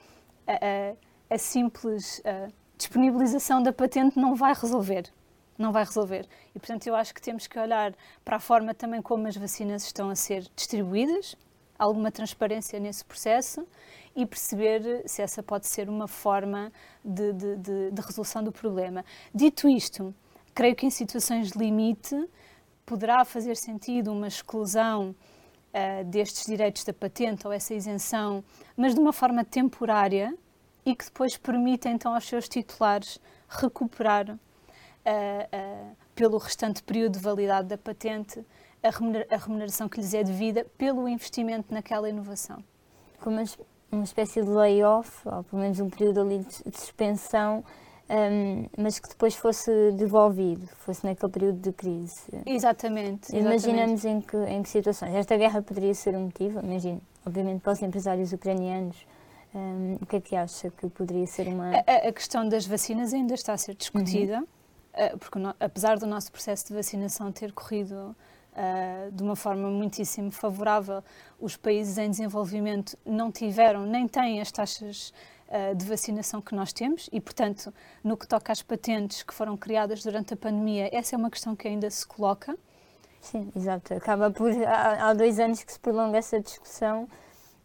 a, 0.48 0.54
a, 1.30 1.36
a 1.36 1.38
simples 1.38 2.22
a 2.26 2.50
disponibilização 2.78 3.62
da 3.62 3.72
patente 3.72 4.20
não 4.20 4.36
vai 4.36 4.54
resolver. 4.54 5.12
Não 5.58 5.72
vai 5.72 5.86
resolver. 5.86 6.28
E, 6.54 6.60
portanto, 6.60 6.86
eu 6.88 6.96
acho 6.96 7.14
que 7.14 7.22
temos 7.22 7.48
que 7.48 7.58
olhar 7.58 7.94
para 8.26 8.38
a 8.38 8.40
forma 8.40 8.74
também 8.74 9.02
como 9.02 9.28
as 9.28 9.38
vacinas 9.38 9.86
estão 9.86 10.10
a 10.10 10.16
ser 10.16 10.50
distribuídas, 10.54 11.38
alguma 11.78 12.12
transparência 12.12 12.80
nesse 12.80 13.04
processo 13.04 13.68
e 14.16 14.26
perceber 14.26 15.04
se 15.06 15.22
essa 15.22 15.44
pode 15.44 15.68
ser 15.68 15.90
uma 15.90 16.08
forma 16.08 16.72
de, 17.04 17.34
de, 17.34 17.56
de, 17.58 17.92
de 17.92 18.02
resolução 18.02 18.44
do 18.44 18.52
problema. 18.52 19.04
Dito 19.34 19.68
isto, 19.68 20.14
creio 20.54 20.76
que 20.76 20.86
em 20.86 20.90
situações 20.90 21.52
de 21.52 21.60
limite 21.60 22.30
poderá 22.86 23.26
fazer 23.26 23.58
sentido 23.58 24.12
uma 24.12 24.28
exclusão 24.28 25.14
uh, 25.74 26.04
destes 26.06 26.46
direitos 26.46 26.84
da 26.84 26.94
patente 26.94 27.46
ou 27.46 27.52
essa 27.52 27.74
isenção, 27.74 28.44
mas 28.78 28.94
de 28.94 29.00
uma 29.00 29.12
forma 29.12 29.44
temporária 29.44 30.34
e 30.86 30.96
que 30.96 31.06
depois 31.06 31.36
permita 31.36 31.90
então 31.90 32.14
aos 32.14 32.26
seus 32.26 32.48
titulares 32.48 33.20
recuperar 33.50 34.30
uh, 34.30 34.36
uh, 34.36 35.96
pelo 36.14 36.38
restante 36.38 36.82
período 36.84 37.14
de 37.14 37.20
validade 37.20 37.68
da 37.68 37.78
patente 37.78 38.46
a 38.88 39.38
remuneração 39.38 39.90
que 39.90 40.00
lhes 40.00 40.14
é 40.14 40.24
devida 40.24 40.66
pelo 40.78 41.08
investimento 41.08 41.74
naquela 41.74 42.10
inovação. 42.10 42.64
Como 43.20 43.44
uma 43.92 44.04
espécie 44.04 44.42
de 44.42 44.50
layoff, 44.50 45.28
ou 45.28 45.44
pelo 45.44 45.62
menos 45.62 45.80
um 45.80 45.90
período 45.90 46.22
ali 46.22 46.40
de 46.40 46.78
suspensão, 46.78 47.64
um, 48.10 48.68
mas 48.78 49.00
que 49.00 49.10
depois 49.10 49.36
fosse 49.36 49.72
devolvido, 49.94 50.68
fosse 50.78 51.06
naquele 51.06 51.32
período 51.32 51.60
de 51.60 51.72
crise. 51.72 52.22
Exatamente. 52.46 53.36
Imaginamos 53.36 54.06
em 54.06 54.22
que, 54.22 54.38
em 54.38 54.62
que 54.62 54.70
situações. 54.70 55.16
Esta 55.16 55.36
guerra 55.38 55.62
poderia 55.62 55.94
ser 55.94 56.16
um 56.16 56.26
motivo, 56.26 56.60
imagino, 56.60 57.02
obviamente 57.26 57.62
para 57.62 57.74
os 57.74 57.82
empresários 57.82 58.32
ucranianos. 58.32 59.08
Um, 59.54 59.98
o 60.02 60.06
que 60.06 60.18
é 60.18 60.22
que 60.22 60.36
acha 60.36 60.70
que 60.70 60.90
poderia 60.90 61.26
ser 61.26 61.48
uma. 61.48 61.72
A, 61.78 62.10
a 62.10 62.12
questão 62.12 62.48
das 62.48 62.66
vacinas 62.68 63.14
ainda 63.14 63.34
está 63.34 63.54
a 63.54 63.58
ser 63.58 63.74
discutida, 63.74 64.40
uhum. 64.40 64.48
Eh, 64.98 65.16
porque 65.18 65.38
no, 65.38 65.54
apesar 65.60 65.98
do 65.98 66.06
nosso 66.06 66.32
processo 66.32 66.68
de 66.68 66.74
vacinação 66.74 67.30
ter 67.30 67.52
corrido 67.52 68.16
uh, 68.56 69.12
de 69.12 69.22
uma 69.22 69.36
forma 69.36 69.70
muitíssimo 69.70 70.32
favorável. 70.32 71.04
Os 71.40 71.56
países 71.56 71.98
em 71.98 72.10
desenvolvimento 72.10 72.98
não 73.06 73.32
tiveram 73.32 73.86
nem 73.86 74.08
têm 74.08 74.42
as 74.42 74.52
taxas 74.52 75.14
uh, 75.50 75.76
de 75.76 75.86
vacinação 75.86 76.42
que 76.42 76.56
nós 76.56 76.72
temos 76.72 77.10
e, 77.12 77.20
portanto, 77.20 77.74
no 78.04 78.18
que 78.18 78.28
toca 78.28 78.52
às 78.52 78.62
patentes 78.62 79.24
que 79.24 79.34
foram 79.34 79.58
criadas 79.58 80.04
durante 80.04 80.34
a 80.34 80.38
pandemia, 80.38 80.90
essa 80.92 81.16
é 81.16 81.18
uma 81.18 81.30
questão 81.30 81.56
que 81.56 81.68
ainda 81.68 81.90
se 81.90 82.06
coloca. 82.06 82.58
Sim, 83.22 83.52
exato. 83.56 83.94
Acaba 83.94 84.30
por. 84.30 84.52
Há, 84.52 85.10
há 85.10 85.14
dois 85.14 85.40
anos 85.40 85.64
que 85.64 85.74
se 85.74 85.80
prolonga 85.80 86.18
essa 86.18 86.40
discussão. 86.40 87.10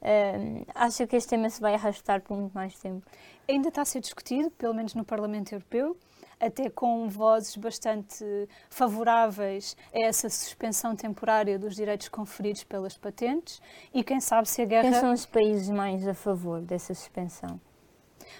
Uh, 0.01 0.65
acho 0.75 1.07
que 1.07 1.17
este 1.17 1.29
tema 1.29 1.51
se 1.51 1.61
vai 1.61 1.75
arrastar 1.75 2.23
por 2.23 2.37
muito 2.37 2.55
mais 2.55 2.75
tempo. 2.79 3.07
Ainda 3.47 3.69
está 3.69 3.83
a 3.83 3.85
ser 3.85 4.01
discutido, 4.01 4.51
pelo 4.53 4.73
menos 4.73 4.95
no 4.95 5.05
Parlamento 5.05 5.53
Europeu 5.53 5.97
até 6.41 6.71
com 6.71 7.09
vozes 7.09 7.55
bastante 7.57 8.25
favoráveis 8.71 9.77
a 9.95 10.01
essa 10.01 10.29
suspensão 10.31 10.97
temporária 10.97 11.59
dos 11.59 11.77
direitos 11.77 12.09
conferidos 12.09 12.65
pelas 12.65 12.97
patentes 12.97 13.61
e 13.93 14.03
quem 14.03 14.21
sabe 14.21 14.49
se 14.49 14.63
a 14.63 14.65
guerra... 14.65 14.91
Quem 14.91 15.01
são 15.01 15.13
os 15.13 15.27
países 15.27 15.69
mais 15.69 16.09
a 16.09 16.15
favor 16.15 16.63
dessa 16.63 16.95
suspensão? 16.95 17.61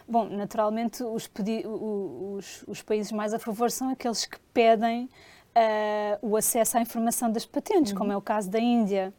Bom, 0.09 0.25
naturalmente 0.25 1.03
os, 1.03 1.31
os, 1.65 2.65
os 2.67 2.83
países 2.83 3.13
mais 3.13 3.35
a 3.35 3.39
favor 3.39 3.71
são 3.71 3.91
aqueles 3.91 4.25
que 4.25 4.39
pedem 4.53 5.05
uh, 5.05 6.27
o 6.27 6.37
acesso 6.37 6.79
à 6.79 6.81
informação 6.81 7.31
das 7.31 7.45
patentes, 7.45 7.93
uhum. 7.93 7.99
como 7.99 8.13
é 8.13 8.17
o 8.17 8.23
caso 8.23 8.51
da 8.51 8.59
Índia. 8.59 9.13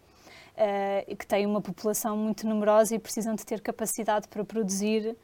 Uh, 0.52 1.16
que 1.16 1.26
tem 1.26 1.46
uma 1.46 1.62
população 1.62 2.16
muito 2.18 2.46
numerosa 2.46 2.94
e 2.94 3.00
precisam 3.00 3.34
de 3.34 3.46
ter 3.46 3.62
capacidade 3.62 4.28
para 4.28 4.44
produzir 4.44 5.16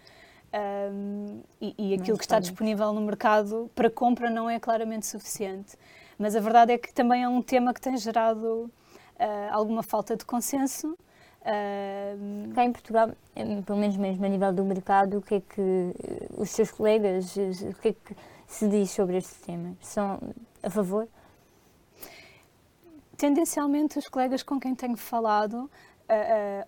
um, 0.57 1.41
e, 1.61 1.75
e 1.77 1.93
aquilo 1.93 2.17
que 2.17 2.23
está 2.23 2.39
disponível 2.39 2.91
no 2.93 3.01
mercado 3.01 3.69
para 3.75 3.89
compra 3.89 4.29
não 4.29 4.49
é 4.49 4.59
claramente 4.59 5.05
suficiente. 5.05 5.77
Mas 6.17 6.35
a 6.35 6.39
verdade 6.39 6.71
é 6.71 6.77
que 6.77 6.93
também 6.93 7.23
é 7.23 7.29
um 7.29 7.41
tema 7.41 7.73
que 7.73 7.81
tem 7.81 7.95
gerado 7.97 8.71
uh, 9.19 9.51
alguma 9.51 9.83
falta 9.83 10.15
de 10.15 10.25
consenso. 10.25 10.97
Uh, 11.41 12.53
Cá 12.53 12.65
em 12.65 12.71
Portugal, 12.71 13.11
pelo 13.65 13.79
menos 13.79 13.95
mesmo 13.97 14.25
a 14.25 14.29
nível 14.29 14.51
do 14.51 14.63
mercado, 14.63 15.19
o 15.19 15.21
que 15.21 15.35
é 15.35 15.41
que 15.41 15.61
eh, 15.61 16.27
os 16.35 16.49
seus 16.49 16.71
colegas, 16.71 17.35
o 17.35 17.79
que 17.79 17.89
é 17.89 17.93
que 17.93 18.15
se 18.47 18.67
diz 18.67 18.89
sobre 18.91 19.17
este 19.17 19.35
tema? 19.41 19.75
São 19.79 20.19
a 20.63 20.69
favor? 20.69 21.07
Tendencialmente, 23.15 23.97
os 23.97 24.07
colegas 24.07 24.43
com 24.43 24.59
quem 24.59 24.75
tenho 24.75 24.97
falado 24.97 25.69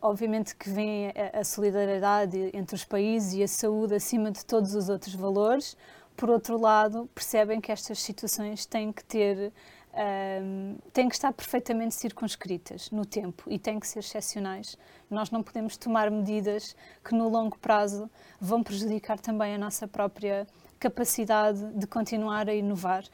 Obviamente 0.02 0.56
que 0.56 0.70
vem 0.70 1.08
a, 1.08 1.40
a, 1.40 1.44
solidariedade 1.44 2.52
entre 2.54 2.76
os 2.76 2.84
países 2.84 3.34
e 3.34 3.44
a 3.44 3.48
saúde 3.48 3.96
acima 3.96 4.32
de 4.32 4.46
todos 4.46 4.76
os 4.76 4.90
outros 4.90 5.14
valores. 5.14 5.78
Por 6.20 6.30
outro 6.30 6.60
lado, 6.60 7.10
percebem 7.16 7.62
que 7.62 7.72
estas 7.72 8.00
situações 8.00 8.66
têm 8.66 8.92
que 8.92 9.02
ter, 9.06 9.54
uh, 9.94 10.82
têm 10.92 11.08
que 11.08 11.16
estar 11.16 11.32
perfeitamente 11.32 11.96
circunscritas 11.96 12.92
no 12.92 13.06
tempo 13.06 13.46
e 13.48 13.58
têm 13.58 13.80
que 13.80 13.88
ser 13.88 14.00
excepcionais. 14.00 14.78
Nós 15.10 15.32
não 15.32 15.42
podemos 15.42 15.78
tomar 15.78 16.12
medidas 16.12 16.76
que 17.06 17.16
no 17.16 17.30
longo 17.30 17.58
prazo 17.58 18.10
vão 18.38 18.62
prejudicar 18.62 19.18
também 19.18 19.56
a 19.56 19.58
nossa 19.58 19.88
própria 19.88 20.46
capacidade 20.78 21.74
de 21.74 21.88
continuar 21.88 22.50
a 22.50 22.54
inovar. 22.54 23.06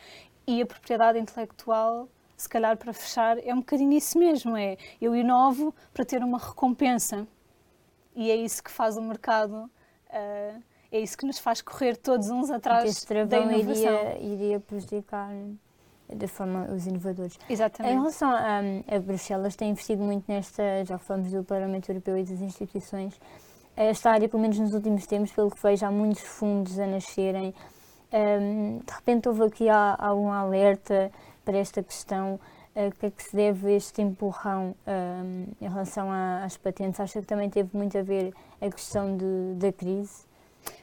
E 0.47 0.59
a 0.61 0.65
propriedade 0.65 1.19
intelectual 1.19 2.09
se 2.35 2.49
calhar 2.49 2.77
para 2.77 2.93
fechar, 2.93 3.37
é 3.45 3.53
um 3.53 3.59
bocadinho 3.59 3.93
isso 3.93 4.17
mesmo, 4.17 4.55
é 4.57 4.77
eu 5.01 5.15
inovo 5.15 5.73
para 5.93 6.05
ter 6.05 6.23
uma 6.23 6.37
recompensa. 6.37 7.27
E 8.15 8.31
é 8.31 8.35
isso 8.35 8.63
que 8.63 8.71
faz 8.71 8.95
o 8.97 9.01
mercado, 9.01 9.69
uh, 10.09 10.63
é 10.91 10.99
isso 10.99 11.17
que 11.17 11.25
nos 11.25 11.39
faz 11.39 11.61
correr 11.61 11.97
todos 11.97 12.29
uns 12.29 12.49
atrás 12.49 12.89
este 12.89 13.25
da 13.25 13.39
inovação. 13.39 13.93
Iria, 13.93 14.19
iria 14.19 14.59
prejudicar 14.59 15.29
da 16.07 16.27
forma 16.27 16.71
os 16.71 16.85
inovadores. 16.85 17.37
Exatamente. 17.49 17.93
Em 17.93 17.97
relação 17.97 18.29
a, 18.29 18.59
a 18.95 18.99
Bruxelas, 18.99 19.55
tem 19.55 19.71
investido 19.71 20.03
muito 20.03 20.23
nesta, 20.27 20.85
já 20.85 20.97
falamos 20.97 21.31
do 21.31 21.43
Parlamento 21.43 21.89
Europeu 21.89 22.17
e 22.17 22.23
das 22.23 22.41
instituições, 22.41 23.19
esta 23.75 24.11
área, 24.11 24.29
pelo 24.29 24.41
menos 24.41 24.57
nos 24.57 24.73
últimos 24.73 25.05
tempos, 25.05 25.31
pelo 25.31 25.51
que 25.51 25.61
vejo, 25.61 25.85
há 25.85 25.91
muitos 25.91 26.23
fundos 26.23 26.79
a 26.79 26.87
nascerem. 26.87 27.53
Um, 28.13 28.79
de 28.79 28.93
repente 28.93 29.27
houve 29.27 29.43
aqui 29.43 29.67
algum 29.69 30.31
alerta 30.31 31.11
para 31.45 31.57
esta 31.57 31.81
questão, 31.83 32.39
uh, 32.75 32.99
que 32.99 33.05
é 33.05 33.11
que 33.11 33.23
se 33.23 33.35
deve 33.35 33.73
este 33.73 34.01
empurrão 34.01 34.75
um, 34.85 35.45
em 35.61 35.69
relação 35.69 36.11
a, 36.11 36.43
às 36.43 36.57
patentes? 36.57 36.99
Acha 36.99 37.21
que 37.21 37.27
também 37.27 37.49
teve 37.49 37.69
muito 37.71 37.97
a 37.97 38.01
ver 38.01 38.33
a 38.59 38.69
questão 38.69 39.15
de, 39.15 39.53
da 39.55 39.71
crise? 39.71 40.25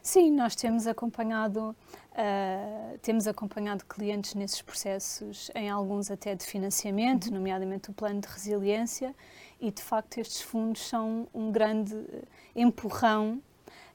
Sim, 0.01 0.31
nós 0.33 0.55
temos 0.55 0.87
acompanhado, 0.87 1.77
uh, 2.13 2.99
temos 3.03 3.27
acompanhado 3.27 3.85
clientes 3.85 4.35
nesses 4.35 4.63
processos, 4.63 5.51
em 5.55 5.69
alguns 5.69 6.11
até 6.11 6.35
de 6.35 6.45
financiamento, 6.45 7.27
uhum. 7.27 7.35
nomeadamente 7.35 7.91
o 7.91 7.93
plano 7.93 8.21
de 8.21 8.29
resiliência, 8.29 9.15
e 9.61 9.71
de 9.71 9.83
facto 9.83 10.19
estes 10.19 10.41
fundos 10.41 10.89
são 10.89 11.27
um 11.35 11.51
grande 11.51 11.97
empurrão 12.55 13.41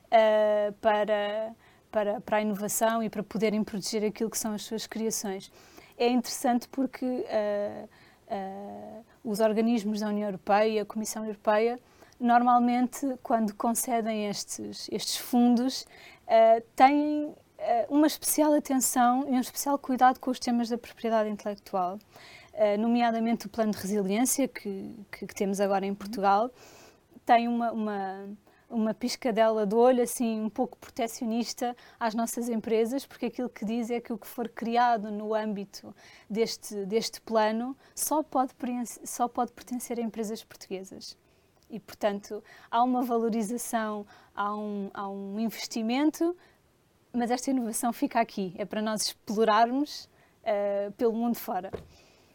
uh, 0.08 0.74
para, 0.82 1.54
para, 1.92 2.22
para 2.22 2.38
a 2.38 2.42
inovação 2.42 3.02
e 3.02 3.10
para 3.10 3.24
poderem 3.24 3.64
proteger 3.64 4.04
aquilo 4.04 4.30
que 4.30 4.38
são 4.38 4.54
as 4.54 4.64
suas 4.64 4.88
criações 4.88 5.52
é 5.98 6.08
interessante 6.10 6.68
porque 6.68 7.06
uh, 7.06 7.90
uh, 8.30 9.06
os 9.24 9.40
organismos 9.40 10.02
da 10.02 10.08
União 10.10 10.28
Europeia, 10.28 10.84
a 10.84 10.86
Comissão 10.86 11.26
Europeia, 11.26 11.80
normalmente, 12.20 13.06
quando 13.24 13.54
concedem 13.56 14.28
estes, 14.28 14.88
estes 14.92 15.18
fundos, 15.18 15.84
uh, 16.28 16.62
têm 16.76 17.34
uma 17.90 18.06
especial 18.06 18.54
atenção 18.54 19.26
e 19.28 19.32
um 19.32 19.40
especial 19.40 19.80
cuidado 19.80 20.20
com 20.20 20.30
os 20.30 20.38
temas 20.38 20.70
da 20.70 20.78
propriedade 20.78 21.28
intelectual, 21.28 21.98
nomeadamente 22.78 23.48
o 23.48 23.50
Plano 23.50 23.72
de 23.72 23.80
Resiliência, 23.80 24.48
que, 24.48 24.96
que, 25.12 25.26
que 25.26 25.34
temos 25.34 25.60
agora 25.60 25.84
em 25.84 25.94
Portugal, 25.94 26.52
tem 27.26 27.48
uma, 27.48 27.72
uma 27.72 28.30
uma 28.70 28.94
piscadela 28.94 29.66
do 29.66 29.78
olho, 29.78 30.04
assim, 30.04 30.42
um 30.42 30.50
pouco 30.50 30.78
protecionista 30.78 31.76
às 32.00 32.14
nossas 32.14 32.50
empresas, 32.50 33.06
porque 33.06 33.28
aquilo 33.28 33.50
que 33.50 33.64
diz 33.64 33.90
é 33.90 34.00
que 34.02 34.12
o 34.12 34.18
que 34.18 34.28
for 34.28 34.50
criado 34.50 35.10
no 35.10 35.34
âmbito 35.34 35.96
deste, 36.30 36.86
deste 36.86 37.22
plano 37.22 37.76
só 37.96 38.22
pode, 38.22 38.54
só 39.06 39.28
pode 39.28 39.52
pertencer 39.54 40.00
a 40.00 40.02
empresas 40.02 40.44
portuguesas. 40.44 41.18
E, 41.70 41.80
portanto, 41.80 42.44
há 42.72 42.84
uma 42.84 43.04
valorização, 43.04 44.06
há 44.36 44.56
um, 44.56 44.90
há 44.94 45.08
um 45.10 45.40
investimento, 45.40 46.36
mas 47.12 47.32
esta 47.32 47.52
inovação 47.52 47.92
fica 47.92 48.20
aqui. 48.20 48.54
É 48.58 48.66
para 48.66 48.82
nós 48.82 49.08
explorarmos 49.08 50.10
uh, 50.44 50.92
pelo 50.94 51.14
mundo 51.14 51.36
fora. 51.36 51.72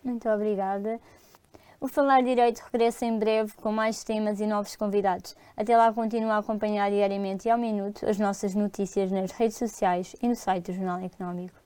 Muito 0.05 0.29
obrigada. 0.29 1.01
O 1.83 1.89
Falar 1.89 2.23
Direito 2.23 2.63
regressa 2.73 3.05
em 3.05 3.19
breve 3.19 3.55
com 3.57 3.73
mais 3.73 4.05
temas 4.05 4.39
e 4.39 4.47
novos 4.47 4.77
convidados. 4.77 5.35
Até 5.57 5.77
lá, 5.77 5.93
continua 5.93 6.35
a 6.35 6.39
acompanhar 6.39 6.89
diariamente 6.89 7.49
e 7.49 7.51
ao 7.51 7.59
minuto 7.59 8.09
as 8.09 8.21
nossas 8.21 8.55
notícias 8.55 9.11
nas 9.11 9.33
redes 9.33 9.57
sociais 9.57 10.15
e 10.23 10.29
no 10.29 10.37
site 10.37 10.67
do 10.67 10.75
Jornal 10.75 11.01
Económico. 11.01 11.57